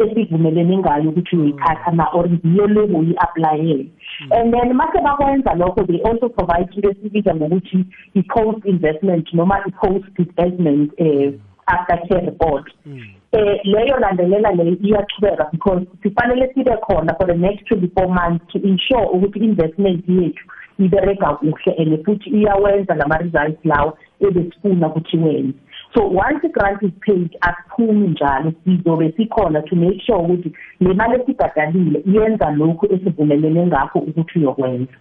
esivumelene 0.00 0.76
ngayo 0.78 1.08
ukuthi 1.08 1.36
uyithatha 1.36 1.90
na 1.90 2.04
or 2.12 2.24
ngiyo 2.30 2.66
le 2.66 2.80
uyi-aplayele 2.80 3.86
and 4.32 4.54
then 4.54 4.72
mase 4.76 5.00
bakwenza 5.08 5.54
lokho 5.54 5.84
they 5.86 6.00
also 6.02 6.28
provide 6.28 6.68
into 6.74 6.88
esibiza 6.90 7.34
ngokuthi 7.34 7.78
i-post 8.14 8.64
investment 8.64 9.32
noma 9.34 9.60
i-post 9.68 10.18
investment 10.18 10.92
um 11.00 11.06
eh, 11.06 11.32
aftercare 11.66 12.24
report 12.26 12.72
hmm. 12.84 13.04
eh 13.32 13.60
leyo 13.64 13.98
landelela 14.00 14.52
le 14.52 14.64
iyaqhubeka 14.82 15.48
because 15.52 15.86
sifanele 16.02 16.52
sibe 16.54 16.76
khona 16.86 17.14
for 17.18 17.26
the 17.26 17.38
next 17.46 17.70
24 17.72 18.08
months 18.18 18.46
to 18.52 18.58
ensure 18.68 19.06
ukuthi 19.16 19.38
investment 19.44 20.08
yethu 20.08 20.44
ibereka 20.78 21.34
kuhle 21.34 21.72
and 21.78 22.04
futhi 22.04 22.30
iyawenza 22.30 22.94
lama-results 22.94 23.64
lawo 23.64 23.98
ebesifuna 24.20 24.88
ukuthi 24.88 25.16
wenze 25.18 25.58
so 25.94 26.02
once 26.06 26.44
i-grant 26.46 26.82
is 26.82 26.92
paid 27.06 27.36
akuphumi 27.40 28.08
njalo 28.08 28.52
sizobe 28.64 29.12
sikhona 29.16 29.62
to 29.62 29.76
make 29.76 30.00
sure 30.06 30.18
ukuthi 30.18 30.52
le 30.80 30.94
mali 30.94 31.22
esibhadalile 31.22 31.98
iyenza 32.06 32.50
lokhu 32.50 32.86
esivumelene 32.94 33.66
ngakho 33.66 33.98
ukuthi 33.98 34.38
uyokwenza 34.38 34.92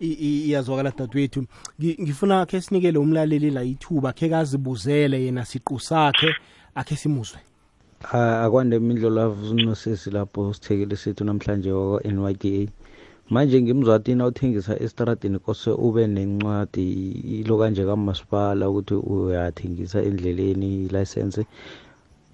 iyazwakala 0.00 0.92
dadwethu 0.98 1.44
ngifuna 1.84 2.46
khe 2.46 2.60
sinikele 2.60 2.98
umlaleli 2.98 3.50
la 3.50 3.62
ithuba 3.62 4.12
khe 4.12 4.28
kazibuzele 4.28 5.24
yena 5.24 5.44
siqu 5.44 5.80
sakhe 5.80 6.30
akhe 6.74 6.96
simuzwe 6.96 7.40
akwande 8.14 8.76
imindlo 8.76 9.10
lavunosesi 9.10 10.10
lapho 10.10 10.52
sithekele 10.54 10.96
sethu 10.96 11.24
namhlanje 11.24 11.72
wakwa-n 11.72 12.20
y 12.28 12.34
k 12.40 12.44
a 12.48 12.68
manje 13.32 13.62
ngemzwatini 13.62 14.22
awuthengisa 14.22 14.80
esitradini 14.82 15.38
kose 15.38 15.70
ube 15.70 16.06
nencwadi 16.06 17.10
ilo 17.40 17.58
kanje 17.58 17.84
kamasipala 17.86 18.68
ukuthi 18.68 18.94
uyathengisa 18.94 20.02
endleleni 20.02 20.88
license 20.88 21.46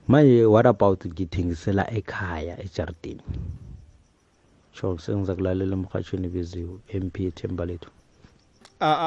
manje 0.08 0.44
what 0.46 0.66
about 0.66 1.00
ngithengisela 1.06 1.90
ekhaya 1.90 2.62
ejardini 2.64 3.22
sho 4.72 4.98
sengiza 4.98 5.34
kulalela 5.34 5.74
emhatshweni 5.76 6.28
beziwe 6.28 6.78
m 6.94 7.10
p 7.10 7.16
ethemba 7.26 7.64
lethu 7.66 7.90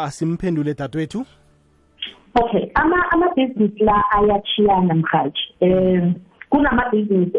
asimphendule 0.08 0.74
dadwethu 0.74 1.25
okay 2.41 2.65
amabhizinisi 2.75 3.84
ama 3.84 3.91
la 3.91 4.03
ayachiyana 4.12 4.94
mhaji 4.96 5.44
um 5.62 6.13
kunamabhizinisi 6.54 7.38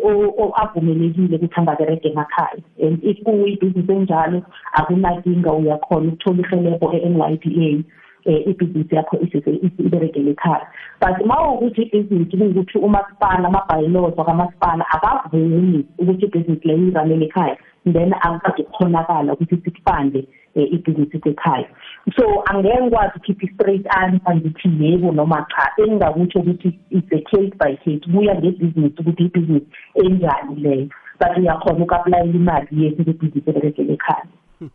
avumelekile 0.62 1.34
ukuthi 1.36 1.54
angaberege 1.60 2.06
emakhaya 2.12 2.56
and 2.84 2.94
if 3.10 3.16
kuyibhizinisi 3.24 3.92
enjalo 3.98 4.38
akunakinga 4.78 5.50
uyakhona 5.58 6.06
ukuthola 6.08 6.40
ihelebho 6.46 6.86
e-n 6.96 7.14
y 7.16 7.36
d 7.42 7.44
a 7.48 7.50
um 7.72 7.78
eh, 8.32 8.40
ibhizinisi 8.50 8.92
yakho 8.98 9.14
iberegele 9.84 10.30
ekhaya 10.34 10.64
but 11.00 11.16
ma 11.28 11.36
ukuthi 11.52 11.82
ibhizinisi 11.86 12.34
kuwukuthi 12.38 12.76
umasipala 12.86 13.46
amabhayilozi 13.50 14.16
wakamasipala 14.20 14.82
akavumi 14.94 15.80
ukuthi 16.00 16.22
ibhizinisi 16.28 16.64
leyo 16.68 16.84
iranele 16.90 17.24
ekhaya 17.28 17.56
then 17.94 18.10
akukade 18.26 18.60
kukhonakala 18.68 19.28
ukuthi 19.34 19.56
sikufunde 19.64 20.18
um 20.20 20.26
eh, 20.60 20.68
ibhizinisi 20.72 21.18
sekhaya 21.24 21.66
so 22.16 22.42
angeke 22.46 22.80
ngikwazi 22.82 23.12
ukukhipha 23.16 23.46
i-straight 23.46 23.86
answer 23.90 24.36
ngithi 24.36 24.68
yebo 24.84 25.12
noma 25.12 25.46
cha 25.50 25.70
engingakutsho 25.82 26.38
ukuthi 26.38 26.78
it's 26.90 27.12
a 27.12 27.20
case 27.30 27.50
by 27.58 27.76
case 27.84 28.04
kuya 28.14 28.34
ngebhizinisi 28.34 29.00
ukuthi 29.00 29.22
ibhizinisi 29.24 29.66
enjani 30.04 30.54
leyo 30.62 30.88
but 31.20 31.36
uyakhona 31.38 31.84
uku-aplayela 31.84 32.32
imali 32.34 32.84
yethu 32.84 33.02
ngebhizinisi 33.02 33.50
eberegele 33.50 33.92
ekhaya 33.94 34.24
hmm. 34.58 34.70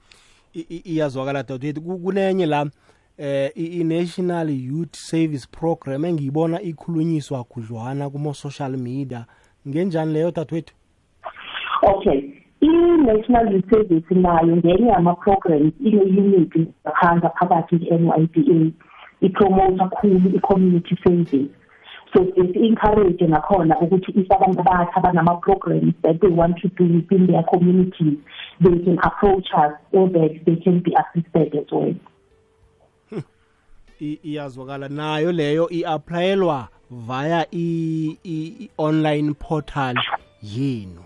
iyazwakala 0.86 1.44
dadewethu 1.44 1.82
kunenye 1.82 2.46
la 2.46 2.66
eh 3.18 3.52
i-national 3.56 4.50
youth 4.50 4.96
service 4.96 5.48
program 5.52 6.06
engiyibona 6.06 6.62
ikhulunyiswa 6.62 7.44
khudlwana 7.44 8.10
kuma-social 8.10 8.78
media 8.78 9.26
ngenjani 9.68 10.14
leyo 10.14 10.32
dadewethu 10.32 10.74
okay 11.96 12.43
I-National 12.64 13.52
Youth 13.54 13.66
Service 13.74 14.04
nayo 14.16 14.58
ngenye 14.58 14.88
yama-programs 14.88 15.74
ine-unit 15.88 16.52
ngaphandle 16.88 17.30
phakathi 17.40 17.80
kwe-NYDA 17.80 18.72
ipromote 19.28 19.78
kakhulu 19.78 20.30
i-community 20.38 20.96
service 21.04 21.48
so 22.14 22.20
besi-encourage 22.36 23.24
nakhona 23.34 23.76
ukuthi 23.84 24.12
if 24.22 24.32
abantu 24.36 24.60
abatsha 24.64 25.00
banama-programs 25.04 25.94
that 26.04 26.22
they 26.22 26.32
want 26.42 26.56
to 26.64 26.68
do 26.80 26.84
within 26.98 27.24
their 27.32 27.44
communities 27.54 28.18
they 28.64 28.76
can 28.86 28.98
approach 29.10 29.48
us 29.64 29.74
so 29.92 30.08
that 30.16 30.32
they 30.46 30.56
can 30.66 30.80
be 30.88 30.92
assisted 31.02 31.50
as 31.62 31.72
well 31.72 31.96
hmm. 33.10 33.26
iyazwakala 34.32 34.90
nayo 34.90 35.32
leyo 35.32 35.70
i-aplayelwa 35.70 36.68
via 37.08 37.46
i-online 37.52 39.34
portal 39.34 39.98
yenu 40.42 41.04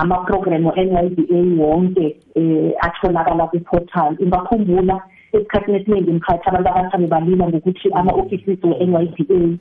amaprogramu 0.00 0.70
e-NYDA 0.74 1.40
wonke 1.64 2.06
um 2.36 2.72
atholakala 2.86 3.46
kwi-portal 3.50 4.16
ungakhumbula 4.22 4.96
esikhathini 5.36 5.76
esiningi 5.78 6.12
ngikhathi 6.12 6.46
abantu 6.50 6.68
abatsha 6.70 6.98
bebalila 7.02 7.44
ngokuthi 7.48 7.86
ama-offices 8.00 8.58
we-NYDA 8.64 9.58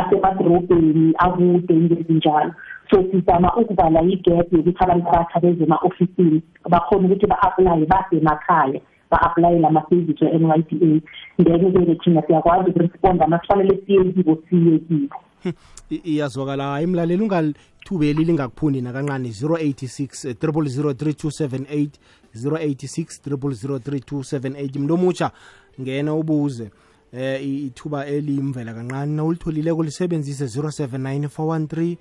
asemadorobheni 0.00 1.04
akude 1.22 1.74
ngezinjalo 1.90 2.50
so 2.90 2.96
sizama 3.10 3.48
ukuvala 3.60 3.98
igap 4.14 4.46
yokuthi 4.52 4.76
abantu 4.84 5.06
abatsha 5.12 5.38
beze 5.42 5.62
ema-ofisini 5.66 6.38
bakhona 6.72 7.06
ukuthi 7.08 7.26
ba-aplaye 7.30 7.84
base 7.90 8.14
emakhaya 8.18 8.78
ba-aplayela 9.10 9.66
amasevisi 9.70 10.24
we-n 10.24 10.44
y 10.50 10.58
d 10.68 11.02
a 11.40 11.44
then-ke-ke 11.46 11.94
thina 12.02 12.20
siyakwazi 12.26 12.68
ukuresponda 12.70 13.26
masifanele 13.26 13.74
siye 13.86 14.02
kibo 14.14 14.34
siye 14.50 14.78
kibo 14.86 15.16
iyazwakala 16.04 16.82
imlaleli 16.82 17.22
ungalithubeli 17.22 18.24
lingakuphuni 18.24 18.80
nakancane 18.80 19.28
086 19.28 20.32
0003278 20.32 21.88
086 22.36 23.04
0003278 23.28 24.78
mntomutsha 24.78 25.30
ngena 25.80 26.14
ubuze 26.14 26.70
eh 27.12 27.46
ithuba 27.48 28.06
elimvela 28.06 28.74
kancane 28.74 29.12
nawulitholile 29.14 29.74
kulisebenzise 29.74 30.44
079413 30.60 31.96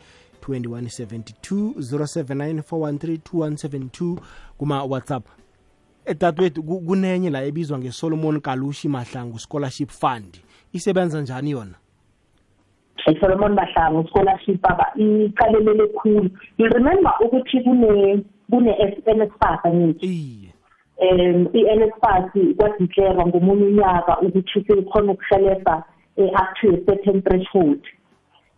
2172 0.50 1.74
0794132172 1.78 4.18
kuma-whatsapp 4.58 5.26
etatwethu 6.06 6.64
kunenye 6.64 7.30
la 7.30 7.44
ebizwa 7.44 7.80
ngesolomon 7.80 8.42
kalushi 8.42 8.88
mahlangu 8.90 9.40
scholarship 9.40 9.90
fund 9.90 10.40
isebenza 10.74 11.22
njani 11.22 11.52
yona 11.52 11.74
Solomon 13.04 13.56
Mahlangu 13.56 14.08
scholarship 14.10 14.62
baba 14.62 14.86
iqalelele 14.98 15.88
khulu 15.98 16.24
you 16.58 16.66
remember 16.70 17.12
ukuthi 17.24 17.64
kune 17.64 18.24
kune 18.50 18.72
SNSFAS 19.02 19.74
ngithi 19.76 20.12
um 21.04 21.48
iNSFAS 21.64 22.32
kwadeclare 22.58 23.26
ngomunye 23.26 23.66
unyaka 23.70 24.14
ukuthi 24.26 24.64
sikhona 24.68 25.12
ukuhlelela 25.14 25.76
eh, 26.18 26.30
up 26.42 26.48
to 26.62 26.70
a 26.72 26.78
certain 26.86 27.22
threshold 27.22 27.82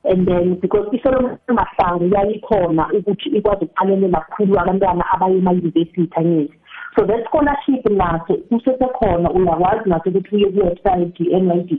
and 0.05 0.27
then 0.27 0.59
because 0.61 0.85
iSolomon 0.97 1.37
Mahlangu 1.49 2.07
yayikhona 2.15 2.85
ukuthi 2.97 3.27
ikwazi 3.37 3.65
ukuqalelela 3.65 4.19
kakhulu 4.25 4.53
abantwana 4.61 5.03
abayema 5.13 5.51
university 5.51 6.05
angithi 6.19 6.55
so 6.97 7.03
le 7.05 7.23
scholarship 7.29 7.83
lakhe 8.01 8.35
usesekhona 8.55 9.29
uyakwazi 9.37 9.89
naso 9.89 10.09
ukuthi 10.09 10.35
uye 10.37 10.49
kuwebsayithi 10.55 11.23
i-nyda 11.37 11.75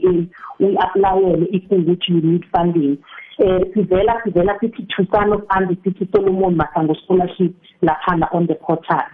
uyi-aplayele 0.59 1.45
ifuna 1.55 1.81
ukuthi 1.81 2.11
you 2.15 2.21
need 2.27 2.43
funding 2.51 2.93
um 3.43 3.63
sivela 3.73 4.13
sivela 4.23 4.53
sithi 4.59 4.81
thusano 4.91 5.35
fund 5.49 5.67
sithi 5.83 6.05
solomon 6.11 6.55
masango 6.61 6.95
scholarship 7.01 7.53
laphana 7.81 8.27
on 8.31 8.47
the 8.47 8.53
portal 8.65 9.05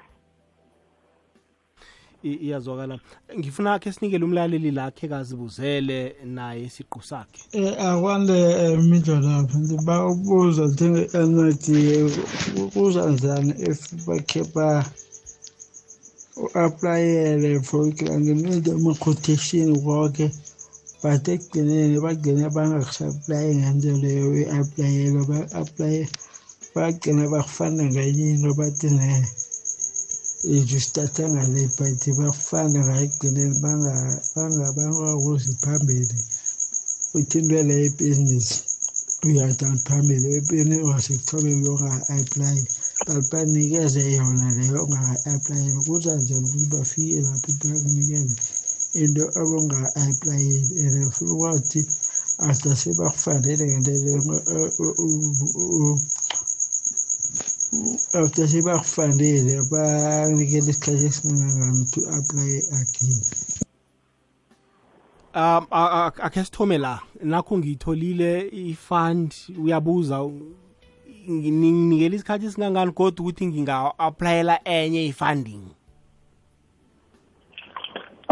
iyazwakala 2.23 2.99
ngifuna 3.39 3.79
ke 3.79 3.91
sinikele 3.91 4.25
umlaleli 4.25 4.71
lakhe 4.71 5.07
kazibuzele 5.07 6.15
naye 6.25 6.63
isiqu 6.63 7.01
sakhe 7.01 7.41
um 7.57 7.87
akwande 7.89 8.33
um 8.33 8.79
eh, 8.79 8.79
mindlolapha 8.91 9.57
ndiba 9.63 9.97
ukubuza 10.11 10.63
njenge-nd 10.65 12.13
kuzanjani 12.73 13.51
if 13.69 13.79
bakhe 14.07 14.41
ba 14.55 14.85
A 16.63 16.69
praia 16.69 17.63
foi 17.63 17.93
criando 17.93 18.59
de 18.65 18.69
uma 18.71 18.91
acontecer 18.91 19.65
logo 19.67 20.29
para 21.01 21.17
ter 21.25 21.37
que 21.49 21.61
nem 21.61 21.97
vai 22.03 22.17
ganhar 22.25 22.51
para 22.51 22.77
a 23.09 23.13
praia 23.25 23.67
andando 23.71 24.05
eu 24.05 24.29
a 24.59 24.61
praia 24.73 25.05
a 25.61 25.65
praia 25.75 26.05
para 26.73 26.91
que 26.99 27.09
não 27.13 27.29
vá 27.33 27.41
fazer 27.57 27.87
ganhar 27.97 28.37
não 28.41 28.53
vai 28.59 28.69
ter 28.79 28.91
e 30.51 30.55
justa 30.69 31.03
tanga 31.15 31.43
le 31.53 31.63
pati 31.77 32.09
ba 32.17 32.27
fana 32.47 32.79
ga 32.87 32.95
ikene 33.05 33.45
banga 33.61 33.95
banga 34.35 34.67
banga 34.77 35.09
go 35.21 35.33
siphambili 35.43 36.15
uthindele 37.17 37.75
i 37.87 37.89
business 37.99 38.47
uyata 39.25 39.67
phambili 39.85 40.27
ebene 40.39 40.75
wasikhobe 40.89 41.51
yoga 41.63 41.91
apply 42.17 42.57
banikeze 43.31 44.01
yona 44.17 44.45
leyo 44.55 44.81
ongaka-aplayeli 44.89 45.75
kuthi 45.85 46.09
anjani 46.09 46.47
ukuthi 46.47 46.67
bafike 46.73 47.19
lapho 47.25 47.49
bakunikeze 47.61 48.35
into 49.01 49.23
abongaka-aplayeli 49.39 50.79
and 50.79 51.11
funa 51.11 51.31
ukwazi 51.31 51.85
after 52.47 52.71
sebakufanele 52.81 53.65
ngalelo 53.79 54.35
after 58.19 58.45
sebakufanele 58.51 59.53
bakunikela 59.71 60.67
isikhathi 60.71 61.05
esingangani 61.09 61.79
ukuthi 61.83 61.99
u-aplaye 62.07 62.59
again 62.71 63.21
um 65.41 65.63
akhe 66.25 66.41
sithome 66.45 66.77
la 66.85 66.93
nakho 67.31 67.51
ngiyitholile 67.57 68.31
ifund 68.71 69.29
uyabuza 69.63 70.17
nginikele 71.31 72.15
isikhathi 72.15 72.45
esingangani 72.45 72.91
kodwa 72.97 73.19
ukuthi 73.23 73.43
nginga-aplayela 73.49 74.55
enye 74.77 75.01
i-funding 75.11 75.63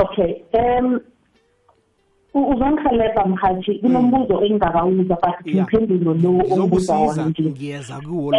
okay 0.03 0.31
um 0.59 0.85
uzongihelebha 2.53 3.23
mhathi 3.33 3.71
kunombuzo 3.81 4.35
engingakawuza 4.45 5.15
but 5.23 5.37
imphendulo 5.55 6.11
lo 6.23 6.31
ombuza 6.63 6.93
wona 7.05 7.23
nje 7.29 7.43
ngiyeza 7.51 7.95
kuwo 8.05 8.29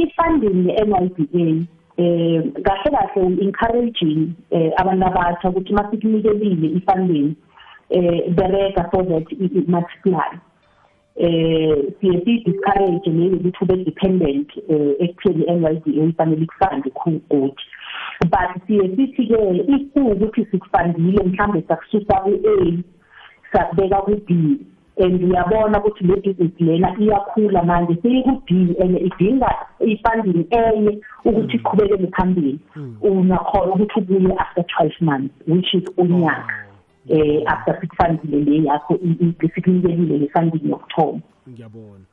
i-funding 0.00 0.58
ye-n 0.68 0.90
i 1.34 1.66
eh 2.02 2.38
kahle 2.64 2.90
kahle 2.96 3.42
encouraging 3.44 4.20
eh, 4.50 4.70
abantu 4.80 5.04
abasha 5.08 5.46
ukuthi 5.50 5.72
masikunikelile 5.76 6.66
i-funding 6.78 7.28
eh 7.96 8.30
bereka 8.38 8.82
so 8.90 9.02
that 9.08 9.26
it 9.42 9.68
multiply 9.68 10.30
eh 11.20 11.76
CSE 12.00 12.34
discourage 12.46 13.06
leyo 13.10 13.36
ukuthi 13.36 13.58
ube 13.62 13.76
dependent 13.84 14.50
eh 14.68 14.94
ekutheni 15.00 15.44
NYDA 15.52 16.12
fanele 16.16 16.42
ikufande 16.44 16.88
ukuthi 16.88 17.64
but 18.30 18.48
CSE 18.66 19.06
ke 19.14 19.22
iku 19.76 19.98
ukuthi 20.02 20.44
sikufandile 20.50 21.22
mhlambe 21.24 21.62
sakususa 21.68 22.20
ku 22.22 22.30
A 22.30 22.84
sakubeka 23.52 23.98
ku 24.06 24.14
B 24.26 24.60
and 25.00 25.22
uyabona 25.26 25.80
ukuthi 25.84 26.06
le 26.06 26.16
business 26.22 26.52
lena 26.60 26.94
iyakhula 27.00 27.62
manje 27.66 27.94
seyiku-B 28.02 28.76
and 28.80 28.94
idinga 29.08 29.50
i-funding 29.82 30.46
enye 30.52 31.00
ukuthi 31.24 31.56
iqhubekele 31.58 32.08
phambili 32.16 32.58
hmm. 32.74 32.94
unakhona 33.00 33.74
ukuthi 33.74 33.98
ubuye 34.00 34.36
after 34.38 34.62
12 34.80 34.92
months 35.02 35.34
which 35.48 35.74
is 35.74 35.84
unyaka 35.96 36.46
oh. 36.64 36.67
eh 37.08 37.42
after 37.46 37.78
sikufandile 37.80 38.40
le 38.44 38.66
yakho 38.66 38.98
isikunikelile 39.42 39.98
ngesandini 40.18 40.70
yokuthoma 40.70 41.20
ngiyabona 41.48 42.04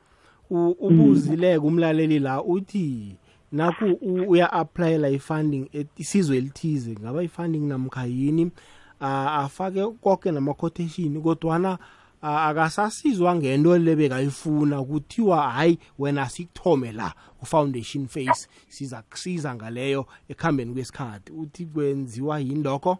ubuzileke 0.79 1.58
umlaleli 1.67 2.19
la 2.19 2.43
uthi 2.43 3.15
naku 3.51 3.86
uya-aplayela 4.27 5.10
i-funding 5.10 5.65
isizwe 5.97 6.38
elithize 6.38 6.91
ngaba 7.01 7.23
i-funding 7.23 7.63
namkhayini 7.69 8.51
afake 8.99 9.84
konke 10.03 10.31
nama-quotation 10.31 11.21
kodwana 11.21 11.77
akasasizwa 12.21 13.36
ngento 13.36 13.77
lebekayifuna 13.77 14.84
kuthiwa 14.84 15.51
hayi 15.51 15.79
wena 15.99 16.29
sikuthome 16.29 16.91
la 16.91 17.13
ku-foundation 17.39 18.08
face 18.08 18.47
siza 18.67 19.01
kusiza 19.01 19.55
ngaleyo 19.55 20.05
ekuhambeni 20.29 20.73
kwesikhathi 20.73 21.31
uthi 21.31 21.65
kwenziwa 21.65 22.39
yini 22.39 22.63
lokho 22.63 22.97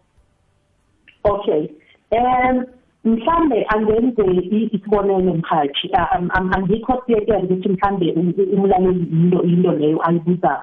okay 1.24 1.66
um 2.10 2.64
mhlambe 3.04 3.66
angenze 3.68 4.22
isibonelo 4.72 5.34
mkhathi 5.34 5.90
angikho 6.52 7.02
siyekele 7.06 7.38
ukuthi 7.38 7.68
mhlambe 7.68 8.12
umlaleli 8.52 9.06
yinto 9.12 9.42
into 9.42 9.72
leyo 9.72 9.98
ayibuzayo 10.08 10.62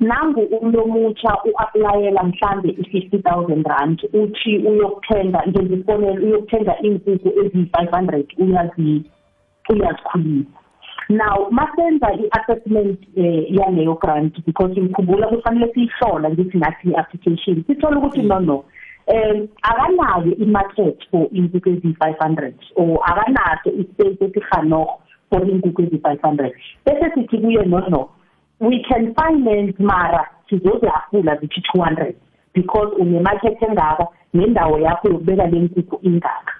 nangu 0.00 0.40
umuntu 0.42 0.82
omutsha 0.82 1.32
u-aplayela 1.46 2.22
mhlambe 2.22 2.68
i-fifty 2.68 3.18
thousand 3.18 3.66
rand 3.66 3.98
uthi 4.12 4.52
uyokuthenga 4.70 5.40
ngenzifonelo 5.48 6.20
uyokuthenga 6.26 6.74
iy'nkukhu 6.82 7.28
eziyi-five 7.42 7.90
hundred 7.96 8.26
uyazikhulisa 8.42 9.96
now 11.10 11.50
masenza 11.50 12.08
i-assessment 12.22 12.98
um 13.16 13.44
yaleyo 13.48 13.94
grant 13.94 14.34
because 14.46 14.74
ngikhumbula 14.80 15.26
kufanele 15.28 15.72
siyihlola 15.72 16.30
ngithi 16.30 16.58
nathi 16.58 16.90
i-application 16.90 17.62
sithola 17.66 17.98
ukuthi 17.98 18.22
no 18.26 18.38
no 18.40 18.64
eh 19.06 19.46
akanayo 19.62 20.32
imarket 20.40 20.96
for 21.10 21.28
inkukhu 21.32 21.70
ezi-500 21.76 22.54
or 22.80 22.96
akanaso 23.04 23.68
ispace 23.76 24.16
esihanoho 24.24 24.96
for 25.30 25.44
inkukhu 25.48 25.82
ezi-500 25.84 26.48
bese 26.86 27.06
sithi 27.14 27.38
kuye 27.38 27.62
no 27.68 27.78
no 27.92 28.08
we 28.60 28.80
can 28.88 29.14
finance 29.14 29.74
mara 29.78 30.24
sizozihafula 30.48 31.36
zithi 31.36 31.60
200 31.74 32.14
because 32.54 32.96
unemarket 32.96 33.60
engaka 33.62 34.08
nendawo 34.34 34.78
yakho 34.78 35.08
yokubeka 35.08 35.46
le 35.46 35.60
nkukhu 35.60 35.98
ingaka 36.02 36.52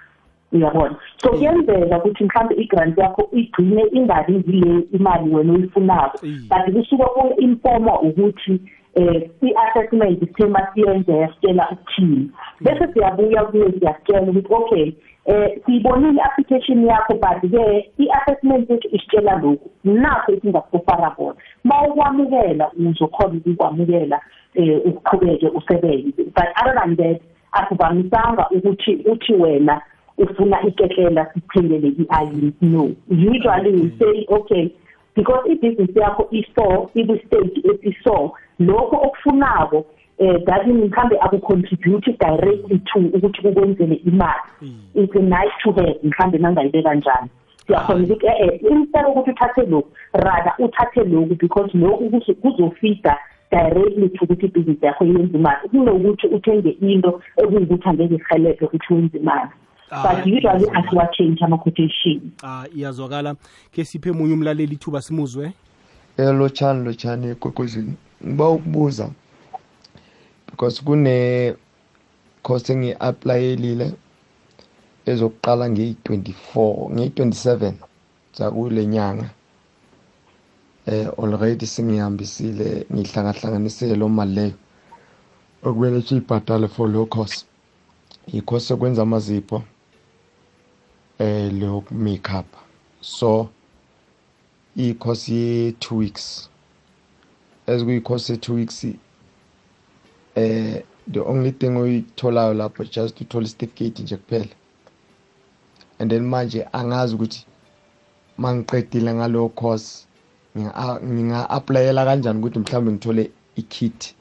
uyabona 0.53 0.95
so 1.17 1.29
kuyenzeka 1.29 1.97
ukuthi 1.97 2.23
mhlawumbe 2.23 2.55
i-grant 2.63 2.97
yakho 2.97 3.23
igcine 3.33 3.83
ingabi 3.97 4.43
yile 4.47 4.83
imali 4.93 5.33
wena 5.35 5.53
oyifunako 5.53 6.17
but 6.49 6.63
kusuke 6.77 7.05
ku-informa 7.17 7.99
ukuthi 8.05 8.61
eh 8.95 9.29
i-assessment 9.41 10.11
isithema 10.21 10.67
siyenze 10.73 11.13
yasitshela 11.13 11.67
ukuthini 11.71 12.31
bese 12.61 12.85
mm. 12.87 12.93
siyabuya 12.93 13.43
kuye 13.45 13.71
siyasitshela 13.79 14.21
ukuthi 14.21 14.53
okay 14.53 14.91
eh 15.25 15.59
siyibonile 15.65 16.19
i-application 16.21 16.85
yakho 16.87 17.13
but-ke 17.13 17.91
i-assessment 18.03 18.69
yethu 18.69 18.87
isitshela 18.95 19.31
lokhu 19.43 19.67
nakho 19.83 20.31
esingakufara 20.31 21.09
kona 21.09 21.35
ma 21.63 21.81
ukwamukela 21.87 22.71
uzokhona 22.79 23.37
ukukwamukela 23.39 24.19
um 24.55 24.91
uqhubeke 24.91 25.47
usebenze 25.49 26.13
but 26.35 26.47
other 26.61 26.75
than 26.79 26.95
that 26.95 27.19
akuvamisanga 27.51 28.47
ukuthi 28.55 29.01
uthi 29.11 29.33
wena 29.33 29.81
ufuna 30.17 30.61
iketlela 30.67 31.33
siphengele 31.33 31.87
i-ayini 31.87 32.53
e 32.61 32.65
no 32.65 32.89
usually 33.11 33.71
we 33.71 33.83
mm. 33.83 33.99
say 33.99 34.25
okay 34.29 34.69
because 35.15 35.51
ibhizinisi 35.51 35.99
yakho 35.99 36.27
iso 36.31 36.89
ikwi-stage 36.93 37.59
esiso 37.73 38.31
lokho 38.59 38.95
okufunako 39.03 39.85
eh 40.17 40.43
that 40.45 40.67
mhlambe 40.67 41.19
akucontribute 41.21 42.17
directly 42.19 42.79
to 42.93 42.99
ukuthi 42.99 43.41
kukwenzele 43.41 43.95
imali 44.05 44.39
hmm. 44.59 44.79
it's 45.03 45.15
a 45.15 45.19
nice 45.19 45.51
to 45.63 45.71
have 45.71 45.99
mhlambe 46.03 46.37
nangayibeka 46.37 46.89
kanjani 46.89 47.29
siyakhona 47.67 47.97
ukuthi 48.03 48.27
eh, 48.27 48.39
eh 48.53 48.61
instead 48.71 49.05
ukuthi 49.09 49.31
uthathe 49.31 49.61
lokhu 49.69 49.91
rather 50.13 50.53
uthathe 50.59 51.03
lokhu 51.03 51.35
because 51.35 51.77
lokhu 51.77 52.09
kuzofida 52.41 53.17
directly 53.51 54.09
to 54.09 54.23
ukuthi 54.25 54.45
ibhizinisi 54.45 54.85
yakho 54.85 55.05
yenze 55.05 55.37
imali 55.37 55.69
kunokuthi 55.69 56.27
uthenge 56.27 56.69
into 56.69 57.21
ekuwukuthi 57.37 57.89
angeke 57.89 58.15
ihelebhe 58.15 58.65
ukuthi 58.65 58.93
wenze 58.93 59.17
imali 59.17 59.49
but 59.89 60.19
ah, 60.19 60.27
usually 60.37 60.65
asiwa-change 60.73 61.45
ama-quotation 61.45 62.21
ah 62.43 62.65
iyazwakala 62.77 63.35
ke 63.71 63.85
siphe 63.85 64.11
munye 64.11 64.33
umlaleli 64.33 64.73
ithuba 64.75 65.01
simuzwe 65.01 65.51
elotshani 66.17 66.79
eh, 66.79 66.85
lotshani 66.85 67.27
ekwekwezini 67.27 67.93
ngiba 68.27 68.49
ukubuza 68.49 69.05
because 70.47 70.77
kune 70.85 71.55
course 72.45 72.67
engiyi-aplayelile 72.73 73.87
ezokuqala 75.09 75.65
ngiyi-24 75.69 76.77
ngiyi-27 76.93 77.65
zakule 78.37 78.81
nyanga 78.93 79.27
eh 80.95 81.07
already 81.21 81.65
sengihambisile 81.73 82.67
ngihlangahlanganisile 82.93 83.93
lo 84.01 84.07
mali 84.17 84.31
leyo 84.37 84.55
okumele 85.65 85.97
siyibhadale 86.07 86.67
for 86.75 86.87
low 86.93 87.05
cost 87.15 87.39
yikho 88.33 88.55
sekwenza 88.65 89.01
amazipho 89.07 89.57
eh 91.23 91.45
lo 91.59 91.71
make 92.03 92.29
up 92.39 92.49
so 93.15 93.31
ikhosi 94.85 95.31
ye 95.33 95.69
2 95.71 95.95
weeks 95.99 96.25
ezikuyi-course 97.67 98.29
ye-two 98.33 98.53
weeks 98.55 98.85
eh 100.35 100.83
the 101.11 101.19
only 101.21 101.51
thing 101.51 101.77
oyitholayo 101.77 102.53
lapho 102.53 102.83
just 102.83 103.21
uthole 103.21 103.45
isitifiketi 103.45 104.03
nje 104.03 104.17
kuphela 104.17 104.53
and 105.99 106.11
then 106.11 106.25
manje 106.27 106.67
angazi 106.73 107.15
ukuthi 107.15 107.45
mangiqedile 108.37 109.13
ngalowo 109.13 109.49
course 109.49 110.07
nginga-aplayela 110.57 112.05
kanjani 112.05 112.39
ukuthi 112.39 112.59
mhlawumbe 112.59 112.91
ngithole 112.91 113.31
ikit 113.55 114.15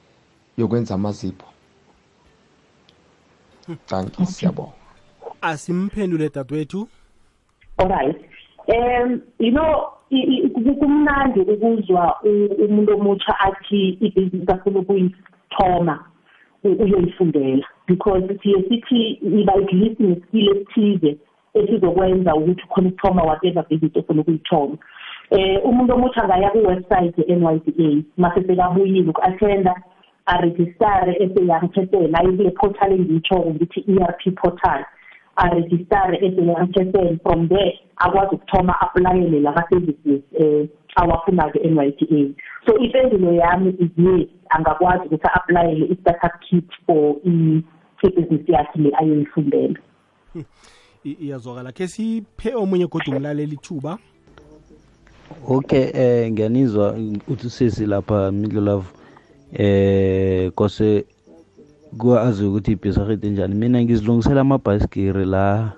yokwenza 0.59 0.95
amazipho 0.95 1.47
thank 3.87 4.19
you 4.19 4.27
siyabonga 4.27 4.73
asimphendule 5.43 6.29
dadwethu 6.29 6.89
alright 7.79 8.21
um 8.69 9.21
you 9.39 9.51
know 9.51 9.87
kumnandi 10.81 11.41
ukuzwa 11.53 12.05
umuntu 12.69 12.91
omutsha 12.99 13.33
athi 13.49 13.83
ibhizinisi 14.05 14.51
afuna 14.55 14.79
ukuyithoma 14.81 15.95
uyoyifundela 16.85 17.67
because 17.89 18.25
siye 18.43 18.57
sithi 18.69 19.01
iba 19.41 19.53
at 19.61 19.71
least 19.79 19.99
neskill 20.07 20.47
esithize 20.51 21.11
esizokwenza 21.61 22.31
ukuthi 22.39 22.61
ukhona 22.65 22.81
ukuthoma 22.87 23.23
whatever 23.29 23.65
business 23.71 23.97
ofuna 24.01 24.21
ukuyithoma 24.25 24.77
um 25.31 25.59
umuntu 25.69 25.91
omutsha 25.97 26.21
angaya 26.25 26.49
kwiwebsayithi 26.53 27.21
ye-n 27.29 27.43
y 27.53 27.57
d 27.65 27.71
a 27.89 28.21
mase 28.23 28.41
sekabuyile 28.47 29.11
uku-athenda 29.13 29.73
arejistare 30.33 31.13
ese-young 31.25 31.67
person 31.75 32.09
aye 32.19 32.29
kule 32.37 32.51
portal 32.59 32.91
engiyitsho-ko 32.97 33.49
ngithi 33.55 33.79
e 33.89 33.95
r 34.11 34.15
p 34.21 34.31
portal 34.41 34.81
a-register 35.37 35.99
e-HSL 36.23 37.21
from 37.23 37.49
there 37.49 37.75
akwazi 37.97 38.35
ukuthoma 38.35 38.81
apulayele 38.81 39.41
lama-services 39.41 40.23
um 40.41 40.45
eh, 40.45 40.67
awafuna-ke 40.97 41.59
e-NYTA 41.59 42.35
so 42.67 42.79
impendulo 42.79 43.33
yami 43.33 43.71
is 43.79 43.91
yes 43.99 44.29
angakwazi 44.51 45.05
ukuthi 45.07 45.27
a-aplayele 45.27 45.87
i-startup 45.87 46.33
kit 46.41 46.65
for 46.87 47.17
ibhizinisi 48.05 48.53
yakhe 48.53 48.79
le 48.79 48.91
ayoyifundela 48.99 49.79
hmm. 50.33 50.45
iyazwakala 51.21 51.73
khe 51.73 51.87
siphe 51.89 52.55
omunye 52.55 52.87
kodwa 52.87 53.17
umlaleli 53.17 53.55
ithuba 53.55 53.99
okay 55.49 55.87
eh 55.95 56.31
ngiyanizwa 56.33 56.95
uthi 57.33 57.51
sisi 57.51 57.87
lapha 57.87 58.33
middle 58.33 58.71
of 58.71 58.93
eh 59.53 60.53
kose 60.55 61.05
kuwa 61.99 62.23
aziwe 62.27 62.49
ukuthi 62.49 62.71
ibhizi 62.73 63.01
ahead 63.01 63.25
enjani 63.27 63.55
mina 63.55 63.83
ngizilungisela 63.83 64.41
amabhayisikiri 64.41 65.25
la 65.25 65.73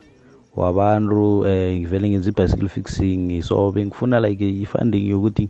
wabantu 0.56 1.44
eh 1.46 1.76
ngivele 1.78 2.08
ngenza 2.10 2.30
i-bicycle 2.30 2.68
fixing 2.68 3.42
so 3.42 3.70
bengifuna 3.72 4.20
like 4.24 4.40
i-funding 4.48 5.04
yokuthi 5.12 5.44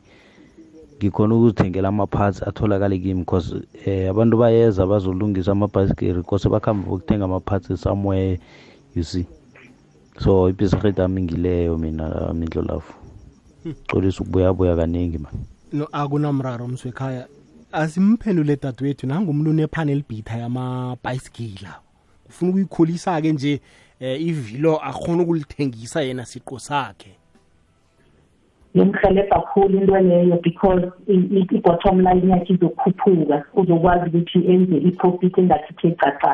ngikhona 0.98 1.35
ukuzithengela 1.35 1.88
ama-parts 1.88 2.42
atholakale 2.42 2.98
kimi 2.98 3.20
because 3.22 3.55
eh 3.87 4.11
abantu 4.11 4.37
bayeza 4.37 4.87
bazolungisa 4.87 5.52
amabhayisikiri 5.52 6.22
cause 6.26 6.48
bakhambe 6.48 6.83
bokuthenga 6.88 7.24
ama-parts 7.24 7.70
somewhere 7.83 8.40
you 8.96 9.05
see 9.05 9.26
so 10.18 10.48
ibhiziret 10.50 10.98
ami 11.00 11.22
ngileyo 11.22 11.79
mina 11.79 12.33
mindlo 12.35 12.62
lafu 12.62 12.92
hmm. 13.62 13.74
colisa 13.90 14.20
ukubuyabuya 14.20 14.76
kaningi 14.76 15.18
mani 15.18 15.38
no 15.72 15.87
akunamraro 15.92 16.68
mswekhaya 16.68 17.26
asimphendule 17.76 18.56
dadwethu 18.62 19.06
nangumluni 19.06 19.62
ephane 19.62 19.92
elibhitha 19.92 20.38
yamabhayisigila 20.38 21.74
ufuna 22.28 22.50
ukuyikhulisa-ke 22.50 23.32
nje 23.32 23.60
eh, 24.00 24.22
ivilo 24.26 24.76
akhona 24.84 25.22
ukulithengisa 25.22 26.02
yena 26.02 26.24
siqo 26.24 26.58
sakhe 26.58 27.10
yomhelebha 28.74 29.36
kakhulu 29.36 29.78
into 29.80 29.98
leyo 30.00 30.36
because 30.42 30.84
i-bottom 31.08 32.00
line 32.00 32.30
yakhe 32.30 32.54
izokhuphuka 32.54 33.44
uzokwazi 33.54 34.08
ukuthi 34.18 34.38
enze 34.52 34.76
i-profit 34.76 35.38
engathithe 35.38 35.90
caca 36.00 36.32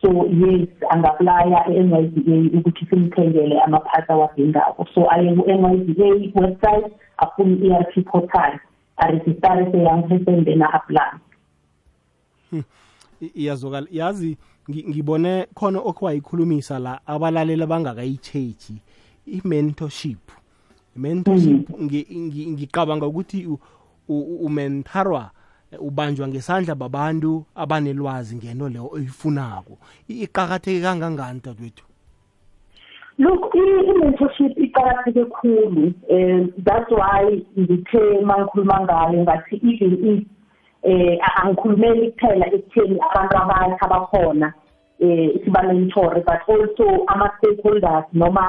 so 0.00 0.08
yes 0.40 0.68
angaplaya 0.90 1.60
e-n 1.76 1.92
y 1.92 2.02
z 2.08 2.14
a 2.28 2.58
ukuthi 2.58 2.86
simthengele 2.90 3.60
amaphathi 3.64 4.12
awadingako 4.12 4.86
so 4.94 5.04
aye 5.12 5.28
ku-n 5.34 5.64
y 5.64 5.76
z 5.86 6.02
a 6.02 6.40
website 6.40 6.88
afune 7.18 7.60
i-erp 7.66 7.92
portal 8.08 8.56
a 9.00 9.06
registrarse 9.10 9.78
yangisebenze 9.78 10.54
na 10.54 10.72
apply 10.72 11.10
hmm. 12.50 12.62
iyazokala 13.34 13.86
yazi 13.90 14.36
ngibone 14.70 15.46
khona 15.54 15.78
okwayikhulumisa 15.78 16.78
la 16.78 17.06
abalalela 17.06 17.66
bangakayi-chechi 17.66 18.76
i-mentorship 19.26 20.24
mentorship 20.96 21.68
hmm. 21.76 21.84
ngicabanga 22.54 23.06
ukuthi 23.06 23.48
umentarwa 24.46 25.30
ubanjwa 25.78 26.28
ngesandla 26.28 26.74
babantu 26.74 27.44
abanelwazi 27.54 28.36
ngento 28.36 28.68
leyo 28.68 28.88
oyifunako 28.92 29.78
iqakatheke 30.08 30.80
kangangani 30.82 31.40
dadwethu 31.44 31.84
Look 33.20 33.52
i-mentorship 33.54 34.52
iqakatheke 34.66 35.22
kakhulu 35.28 35.84
eh 36.16 36.40
that's 36.68 36.90
why 37.00 37.20
ngithe 37.58 38.20
mangikhuluma 38.30 38.76
ngayo 38.84 39.18
ngathi 39.24 39.56
even 39.70 39.92
if 40.10 40.20
eh 40.90 41.14
angikhulumeli 41.42 42.06
kuphela 42.12 42.46
ekutheni 42.56 42.96
abantu 43.08 43.34
abasha 43.42 43.82
abakhona 43.88 44.48
eh 45.04 45.26
siba 45.44 45.60
mentor 45.68 46.12
but 46.28 46.40
also 46.52 46.86
ama 47.12 47.26
stakeholders 47.36 48.06
noma 48.22 48.46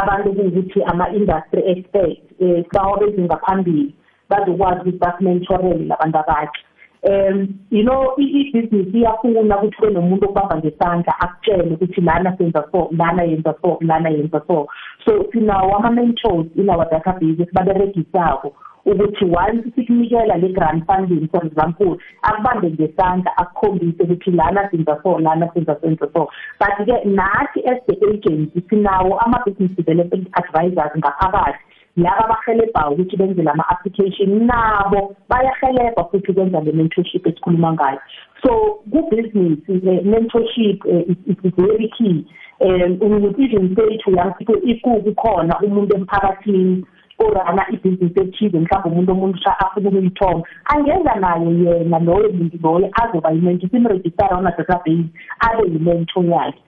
abantu 0.00 0.28
ukuthi 0.44 0.78
ama 0.92 1.04
industry 1.18 1.60
experts 1.72 2.26
eh 2.46 2.58
sibawabe 2.68 3.06
ngaphambili 3.24 3.86
bazokwazi 4.30 4.80
ukuthi 4.84 4.98
basimentorele 5.04 5.84
labantu 5.92 6.18
abakhe 6.22 6.60
um 7.04 7.58
you 7.70 7.82
know 7.82 8.14
ibhizinisi 8.16 8.98
iyafuna 8.98 9.56
ukuthi 9.58 9.76
kube 9.76 9.90
nomuntu 9.90 10.24
okubamba 10.24 10.56
ngesandla 10.58 11.12
akutshele 11.24 11.62
ukuthi 11.74 12.00
lana 12.00 12.36
senza 12.38 12.62
so 12.72 12.88
lana 12.92 13.22
yenza 13.24 13.54
so 13.62 13.70
lana 13.80 14.08
yenza 14.10 14.40
so 14.46 14.68
so 15.04 15.12
sinawo 15.32 15.74
ama-mentors 15.78 16.46
in 16.54 16.70
our 16.70 16.86
database 16.92 17.42
esibaberegisako 17.42 18.54
ukuthi 18.86 19.24
once 19.24 19.66
sikunikela 19.74 20.36
le-grant 20.38 20.86
funding 20.86 21.26
for 21.28 21.42
example 21.46 21.98
akubambe 22.22 22.70
ngesandla 22.70 23.34
akukhombise 23.36 24.02
ukuthi 24.02 24.30
lana 24.30 24.70
senza 24.70 24.94
so 25.02 25.18
lana 25.18 25.50
senza 25.54 25.74
senza 25.82 26.06
so 26.14 26.28
but-ke 26.60 27.02
nathi 27.18 27.66
as 27.66 27.82
the 27.90 27.94
agency 28.12 28.60
sinawo 28.70 29.18
ama-business 29.26 29.74
development 29.76 30.28
advisors 30.38 30.92
ngaphakathi 31.02 31.71
laba 31.96 32.24
abahelebhayo 32.24 32.90
ukuthi 32.90 33.16
benze 33.16 33.42
lama-application 33.42 34.46
nabo 34.46 35.16
bayahelebha 35.28 36.04
futhi 36.08 36.30
ukwenza 36.32 36.60
le 36.64 36.72
mentorship 36.72 37.26
esikhuluma 37.26 37.72
ngayo 37.76 38.00
so 38.42 38.50
ku-business-ke 38.90 39.72
eh, 39.90 40.00
mentorship 40.08 40.78
eh, 40.92 41.04
is 41.44 41.54
very 41.60 41.88
key 41.98 42.24
um 42.64 42.96
would 43.00 43.36
even 43.40 43.76
say 43.76 43.96
to 44.04 44.08
young 44.10 44.32
people 44.40 44.56
ikukukhona 44.70 45.52
umuntu 45.60 45.92
emphakathini 46.00 46.84
orana 47.20 47.62
ibhizinisi 47.74 48.20
ethize 48.20 48.58
mhlawumbe 48.58 49.12
umuntu 49.12 49.36
omusha 49.36 49.52
afuna 49.64 49.88
ukuyithoma 49.88 50.42
angenza 50.64 51.14
naye 51.14 51.46
yena 51.64 51.98
loyo 51.98 52.32
muntu 52.32 52.56
loyo 52.62 52.88
azoba 53.02 53.30
yimentor 53.32 53.68
simregistara 53.70 54.36
on 54.38 54.46
a 54.46 54.50
database 54.56 55.04
abe 55.48 55.68
yimentor 55.72 56.24
yakhe 56.32 56.60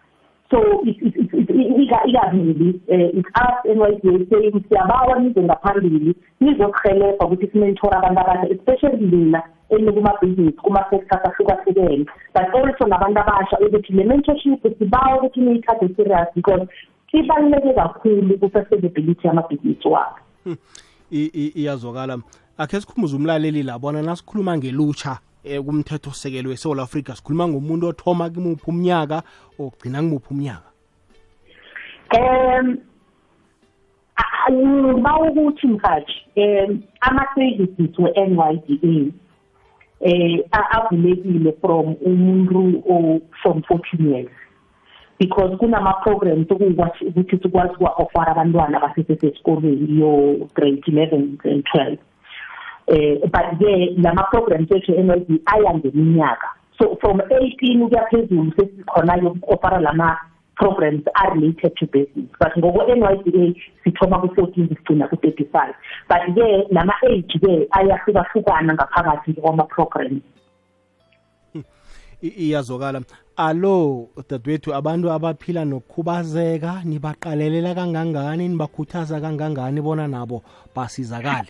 so 0.54 0.60
it 0.86 0.96
it 1.02 1.34
it 1.34 1.90
ikabili 2.08 2.80
it 2.88 3.26
us 3.26 3.64
NYDA 3.64 4.30
saying 4.30 4.64
siyabawa 4.68 5.18
nize 5.18 5.42
ngaphambili 5.42 6.14
nizokuhelebha 6.40 7.26
ukuthi 7.26 7.46
simentora 7.48 7.96
abantu 7.98 8.20
abasha 8.20 8.48
especially 8.54 9.06
mina 9.16 9.42
enokuma 9.70 10.12
business 10.22 10.54
kuma 10.62 10.84
sector 10.90 11.20
ahlukahlukene 11.24 12.06
but 12.34 12.46
also 12.58 12.86
nabantu 12.86 13.20
abasha 13.20 13.58
ukuthi 13.66 13.92
le 13.92 14.04
mentorship 14.04 14.78
sibawa 14.78 15.22
ukuthi 15.22 15.40
niyithathe 15.40 15.88
serious 15.96 16.28
because 16.34 16.66
ibaluleke 17.12 17.72
kakhulu 17.74 18.38
ku-sustainability 18.38 19.22
yamabhizinisi 19.26 19.88
wakhe 19.88 21.50
iyazwakala 21.56 22.18
akhe 22.58 22.80
sikhumbuze 22.80 23.16
umlaleli 23.16 23.62
labona 23.62 24.02
nasikhuluma 24.02 24.58
ngelutsha 24.58 25.18
Eh, 25.46 25.61
kumthetho 25.66 26.11
sekelo 26.20 26.48
weSouth 26.50 26.78
Africa 26.87 27.12
sikhuluma 27.16 27.48
ngomuntu 27.50 27.85
othoma 27.88 28.24
kimuphi 28.33 28.64
umnyaka 28.72 29.16
ogcina 29.62 29.98
kimuphi 30.00 30.30
umnyaka 30.35 30.68
um 34.50 35.02
bawukuthi 35.04 35.66
mkhathi 35.74 36.14
um 36.44 36.70
ama-services 37.09 37.92
we-nyda 37.98 38.54
um 38.88 39.04
eh, 40.00 40.44
avulekile 40.78 41.52
from 41.61 41.87
umuntu 42.11 42.61
from 43.42 43.62
fourteen 43.68 44.02
years 44.12 44.30
because 45.20 45.52
kunama-programs 45.61 46.48
ukuthi 46.50 47.38
sikwazi 47.42 47.74
kuwa-ofara 47.76 48.33
abantwana 48.33 48.80
basesesesikolweni 48.85 49.92
yo-grade 50.00 50.80
eleven 50.88 51.37
grade 51.37 51.62
twelve 51.68 51.98
eh 52.90 53.18
but 53.32 53.54
ke 53.58 53.94
lama 53.96 54.22
programs 54.30 54.70
ethu 54.70 54.92
NLD 54.92 55.40
aya 55.46 55.74
ngeminyaka 55.74 56.48
so 56.78 56.98
from 57.00 57.18
18 57.18 57.88
kuya 57.88 58.02
phezulu 58.10 58.52
sesikhona 58.56 59.16
yokuofara 59.16 59.80
lama 59.80 60.16
programs 60.56 61.02
are 61.14 61.34
related 61.34 61.74
to 61.76 61.86
business 61.86 62.28
but 62.40 62.52
ngoko 62.58 62.84
NYDA 62.94 63.54
sithoma 63.84 64.20
ku 64.20 64.26
14 64.26 64.68
sigcina 64.68 65.08
ku 65.08 65.16
35 65.16 65.72
but 66.08 66.22
ke 66.36 66.44
lama 66.70 66.92
age 67.08 67.32
ke 67.40 67.66
ayafika 67.70 68.22
hlukana 68.32 68.74
ngaphakathi 68.74 69.32
kwama 69.34 69.64
programs 69.64 70.20
iyazokala 72.22 73.00
alo 73.36 74.08
dadwethu 74.28 74.74
abantu 74.74 75.10
abaphila 75.10 75.64
nokukhubazeka 75.64 76.72
nibaqalelela 76.84 77.74
kangangani 77.74 78.48
nibakhuthaza 78.48 79.20
kangangani 79.20 79.80
bona 79.80 80.08
nabo 80.08 80.42
basizakale 80.76 81.48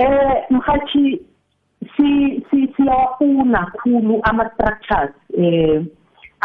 eh 0.00 0.44
mkhathi 0.50 1.04
si 1.96 2.10
si 2.50 2.60
siyafuna 2.76 3.60
khulu 3.82 4.20
ama 4.30 4.44
structures 4.52 5.12
eh 5.46 5.78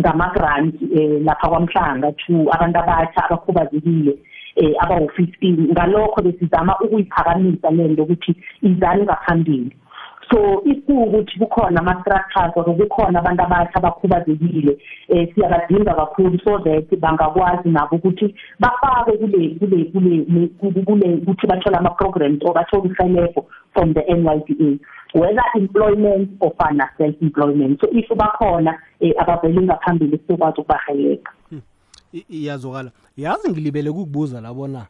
ngama-grant 0.00 0.76
um 1.00 1.24
lapha 1.28 1.46
kwamhlanga 1.52 2.12
to 2.20 2.44
abantu 2.56 2.78
abatsha 2.84 3.24
abakhubazekile 3.26 4.14
eh 4.58 4.72
abawu15 4.82 5.70
ngalokho 5.72 6.22
besizama 6.22 6.76
ukuyiphakamisa 6.80 7.70
lento 7.76 8.02
ukuthi 8.02 8.32
izali 8.64 9.02
ngaphambili 9.04 9.76
so 10.30 10.62
ikukuthi 10.72 11.36
kukhona 11.38 11.80
ama 11.84 12.00
structures 12.00 12.52
or 12.56 12.64
kukhona 12.76 13.18
abantu 13.20 13.42
abathu 13.44 13.76
abakhubazekile 13.78 14.72
eh 15.12 15.28
siyabadinga 15.36 15.92
kakhulu 15.94 16.38
so 16.44 16.56
that 16.64 16.88
bangakwazi 16.96 17.68
nabo 17.68 17.96
ukuthi 18.00 18.32
bafake 18.60 19.18
kule 19.20 19.44
kule 19.54 19.84
kule 19.92 20.50
kule 20.88 21.08
ukuthi 21.20 21.46
bathola 21.46 21.78
ama 21.78 21.90
programs 22.00 22.40
or 22.44 22.54
bathola 22.56 22.84
ihelebho 22.88 23.44
from 23.74 23.92
the 23.94 24.00
NYDA 24.08 24.78
whether 25.14 25.44
employment 25.54 26.30
or 26.40 26.52
self 26.98 27.14
employment 27.22 27.78
so 27.80 27.86
if 27.92 28.08
bakhona 28.08 28.80
eh 29.00 29.12
abavele 29.18 29.60
ngaphambili 29.68 30.18
sizokwazi 30.18 30.60
ukubaheleka 30.60 31.32
iyazwakala 32.30 32.90
yazi 33.16 33.50
ngilibele 33.50 33.90
kukubuza 33.92 34.40
labona 34.40 34.86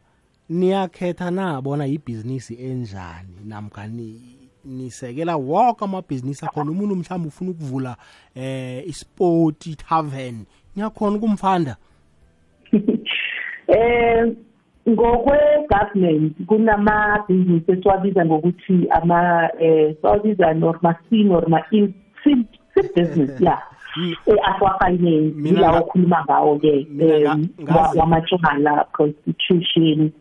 niyakhetha 0.49 1.31
na 1.31 1.61
bona 1.61 1.85
yibhizinisi 1.85 2.53
enjani 2.65 3.35
namkani 3.45 4.21
nisekela 4.65 5.35
wonke 5.35 5.85
amabhizinisi 5.85 6.45
akhona 6.45 6.71
umuntu 6.71 6.95
mhlawumbe 6.95 7.27
ufuna 7.27 7.51
ukuvula 7.51 7.97
eh 8.35 8.83
isport 8.87 9.75
tavern 9.77 10.45
niyakhona 10.75 11.17
ukumfanda 11.17 11.75
eh 13.67 14.23
ngokwe-government 14.89 16.33
kunamabhizinisi 16.45 17.71
esiwabiza 17.71 18.25
ngokuthi 18.25 18.87
ama 18.89 19.49
eh 19.59 19.95
siwabiza 20.01 20.53
norma 20.53 20.93
c 20.93 21.07
norma 21.23 21.59
e, 21.71 21.77
in 22.25 22.45
business 22.95 23.41
ya 23.41 23.61
e-aqua 24.31 24.71
finance 24.79 25.49
yilawo 25.49 25.79
okhuluma 25.81 26.19
ngawo-ke 26.27 26.73
um 27.33 27.41
wamatshonala 27.99 28.73
prostitution 28.93 29.99
um 30.01 30.11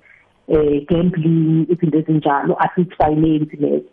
eh, 0.55 0.77
gambling 0.91 1.39
izinto 1.73 1.97
ezinjalo 2.03 2.53
asset 2.65 2.91
finance 3.01 3.53
lezo 3.63 3.89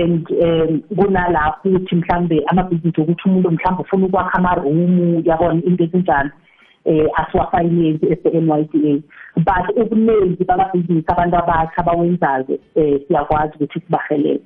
and 0.00 0.22
um 0.46 0.70
kunalapho 0.98 1.66
ukuthi 1.78 1.96
mhlambe 2.00 2.36
amabhizinisi 2.50 3.00
ukuthi 3.02 3.24
umuntu 3.28 3.50
mhlambe 3.56 3.80
ufuna 3.84 4.04
ukwakha 4.08 4.36
amarumu 4.38 5.22
yabona 5.28 5.62
into 5.68 5.82
ezinjalo 5.86 6.30
um 6.30 7.00
eh, 7.00 7.06
asiwafinance 7.20 8.04
ese-n 8.14 8.46
y 8.58 8.62
d 8.72 8.74
a 8.90 9.02
but 9.48 9.64
ubuningi 9.82 10.42
bababhizinisi 10.50 11.08
abantu 11.14 11.34
abatsha 11.42 11.78
abawenzayo 11.82 12.56
um 12.78 12.92
siyakwazi 13.06 13.52
ukuthi 13.56 13.78
sibahelele 13.84 14.44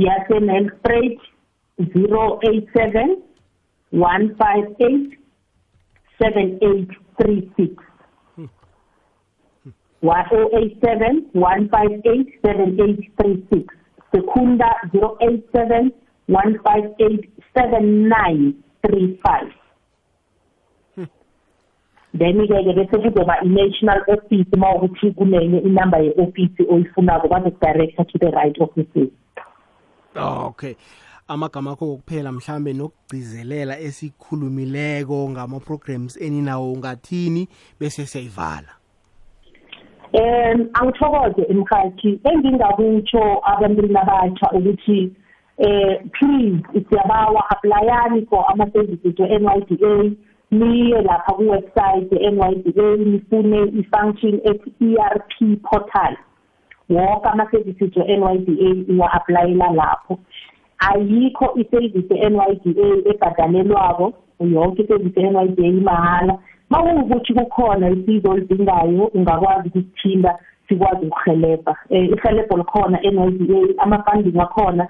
y 0.00 0.08
hacen 0.08 0.48
el 0.48 0.72
freight 0.82 1.18
087 1.76 3.18
158 3.90 5.18
7836. 6.18 7.76
087 10.00 11.26
158 11.34 12.30
7836. 12.42 13.66
Secunda 14.10 14.70
087 14.94 15.94
158 16.28 17.30
7935. 17.54 19.54
then 22.20 22.36
we 22.38 22.46
get 22.48 22.64
bese 22.64 22.76
message 22.76 23.06
about 23.24 23.42
national 23.58 24.00
office 24.14 24.48
uma 24.54 24.70
ukuthi 24.78 25.10
kunenye 25.18 25.60
number 25.74 26.00
ye-office 26.02 26.52
if 26.58 26.66
you 26.66 26.84
to 28.04 28.18
the 28.22 28.30
right 28.38 28.56
offices 28.64 29.10
Oh, 30.16 30.20
oh, 30.22 30.46
okay 30.48 30.76
amagama 31.28 31.70
akho 31.72 31.86
kokuphela 31.86 32.30
mhlambe 32.32 32.70
nokugcizelela 32.72 33.74
esikhulumileko 33.86 35.16
ngama-programs 35.32 36.14
eninawo 36.26 36.76
ngathini 36.78 37.42
bese 37.78 38.02
siyayivala 38.10 38.72
um 40.20 40.58
angithokoze 40.80 41.42
emhathi 41.52 42.10
engingakutsho 42.30 43.22
abantu 43.52 43.82
labatsha 43.96 44.46
ukuthi 44.58 45.00
um 45.66 45.94
please 46.08 46.62
siyabawa 46.88 47.40
applyani 47.52 48.20
for 48.28 48.42
ama-services 48.52 49.14
we-n 49.20 49.44
y 49.44 49.58
d 49.68 49.78
a 49.90 50.16
niye 50.58 50.98
lapha 51.08 51.32
kuwebsite 51.38 52.14
ye-n 52.22 52.36
y 52.48 52.52
d 52.54 52.80
a 52.86 52.96
nifune 53.10 53.60
i-function 53.80 54.34
ethi 54.50 54.70
e 54.80 54.96
r 54.98 55.14
p 55.30 55.34
portal 55.66 56.14
wonke 56.90 57.28
ama-services 57.28 57.96
we-NYDA 57.96 58.92
uwa-aplayela 58.94 59.70
lapho 59.70 60.18
ayikho 60.90 61.50
isevisi 61.56 62.14
e-NYDA 62.14 63.10
ebhadalelwako 63.10 64.12
yonke 64.40 64.82
isevisi 64.82 65.20
e-NYDA 65.20 65.66
imahhala 65.66 66.38
ma 66.70 66.82
kuwukuthi 66.82 67.34
kukhona 67.34 67.90
isizo 67.90 68.30
olidingayo 68.30 69.04
ungakwazi 69.14 69.68
ukusithinda 69.68 70.38
sikwazi 70.68 71.06
ukuhelebha 71.06 71.76
um 71.90 71.96
eh, 71.96 72.10
ihelebho 72.16 72.56
likhona 72.56 72.96
e-NYDA 73.02 73.58
ama-funding 73.78 74.38
akhona 74.40 74.88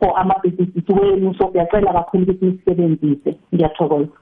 for 0.00 0.12
ama-businesses 0.18 0.88
wenu 1.00 1.34
so 1.34 1.48
ngiyacela 1.48 1.92
kakhulu 1.92 2.22
ukuthi 2.24 2.44
nisisebenzise 2.46 3.36
ngiyathokoza 3.54 4.12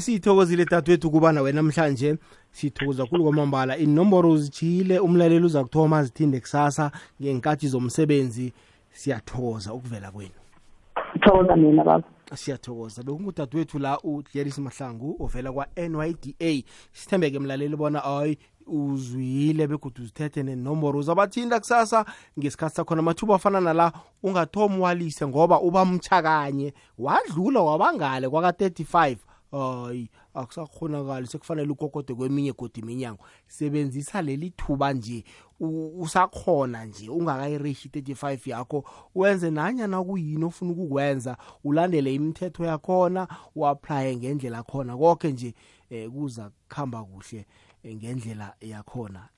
siyithokozile 0.00 0.64
dadwethu 0.64 1.10
kuba 1.10 1.32
nawe 1.32 1.52
namhlanje 1.52 2.16
sithokoza 2.50 3.06
kulu 3.06 3.22
kwamambala 3.22 3.76
inomboro 3.76 4.30
uzitshiyile 4.30 4.98
umlaleli 4.98 5.44
uza 5.46 5.62
kuthoma 5.64 6.04
zithinde 6.04 6.40
kusasa 6.40 6.90
ngenkathi 7.22 7.68
zomsebenzi 7.68 8.52
siyathokoza 8.92 9.72
ukuvela 9.72 10.10
kwenu 10.10 10.34
thokoza 11.24 11.56
mina 11.56 11.84
baba 11.84 12.04
siyathokoza 12.34 13.02
bekungudadewethu 13.02 13.78
la 13.78 14.00
udleris 14.00 14.58
mahlangu 14.58 15.16
ovela 15.20 15.52
kwa-nyda 15.52 16.62
sithembeke 16.92 17.38
mlaleli 17.38 17.76
bona 17.76 18.04
ayi 18.04 18.38
uzwile 18.66 19.66
begudu 19.66 20.02
uzithethe 20.02 20.42
nenomboro 20.42 20.98
uzabathinda 20.98 21.60
kusasa 21.60 22.04
ngesikhathi 22.40 22.76
sakhona 22.76 22.98
amathuba 22.98 23.34
afana 23.34 23.60
nala 23.60 23.92
ungathomi 24.22 24.78
walise 24.78 25.26
ngoba 25.26 25.60
uba 25.60 25.84
mtshakanye 25.84 26.74
wadlula 26.98 27.60
wabangale 27.60 28.26
kwaka-35 28.28 29.16
hayi 29.52 30.08
akusakhonakali 30.34 31.26
sekufanele 31.26 31.72
ukokode 31.72 32.14
kweminye 32.14 32.52
godi 32.52 32.80
iminyango 32.80 33.24
sebenzisa 33.46 34.22
leli 34.24 34.50
thuba 34.50 34.92
nje 34.92 35.24
usakhona 35.98 36.84
nje 36.84 37.08
ungakayireshi 37.10 37.88
i-35 37.94 38.50
yakho 38.50 38.84
wenze 39.14 39.50
nanyana 39.50 40.04
kuyini 40.04 40.44
ofuna 40.44 40.70
ukukwenza 40.72 41.36
ulandele 41.64 42.14
imithetho 42.14 42.64
yakhona 42.64 43.28
u-aplaye 43.54 44.16
ngendlela 44.16 44.62
khona 44.62 44.96
konke 44.96 45.32
nje 45.32 45.54
um 45.90 46.10
kuza 46.12 46.50
kuhamba 46.68 47.04
kuhle 47.04 47.46
ngendlela 47.86 48.54
yakhona 48.60 49.32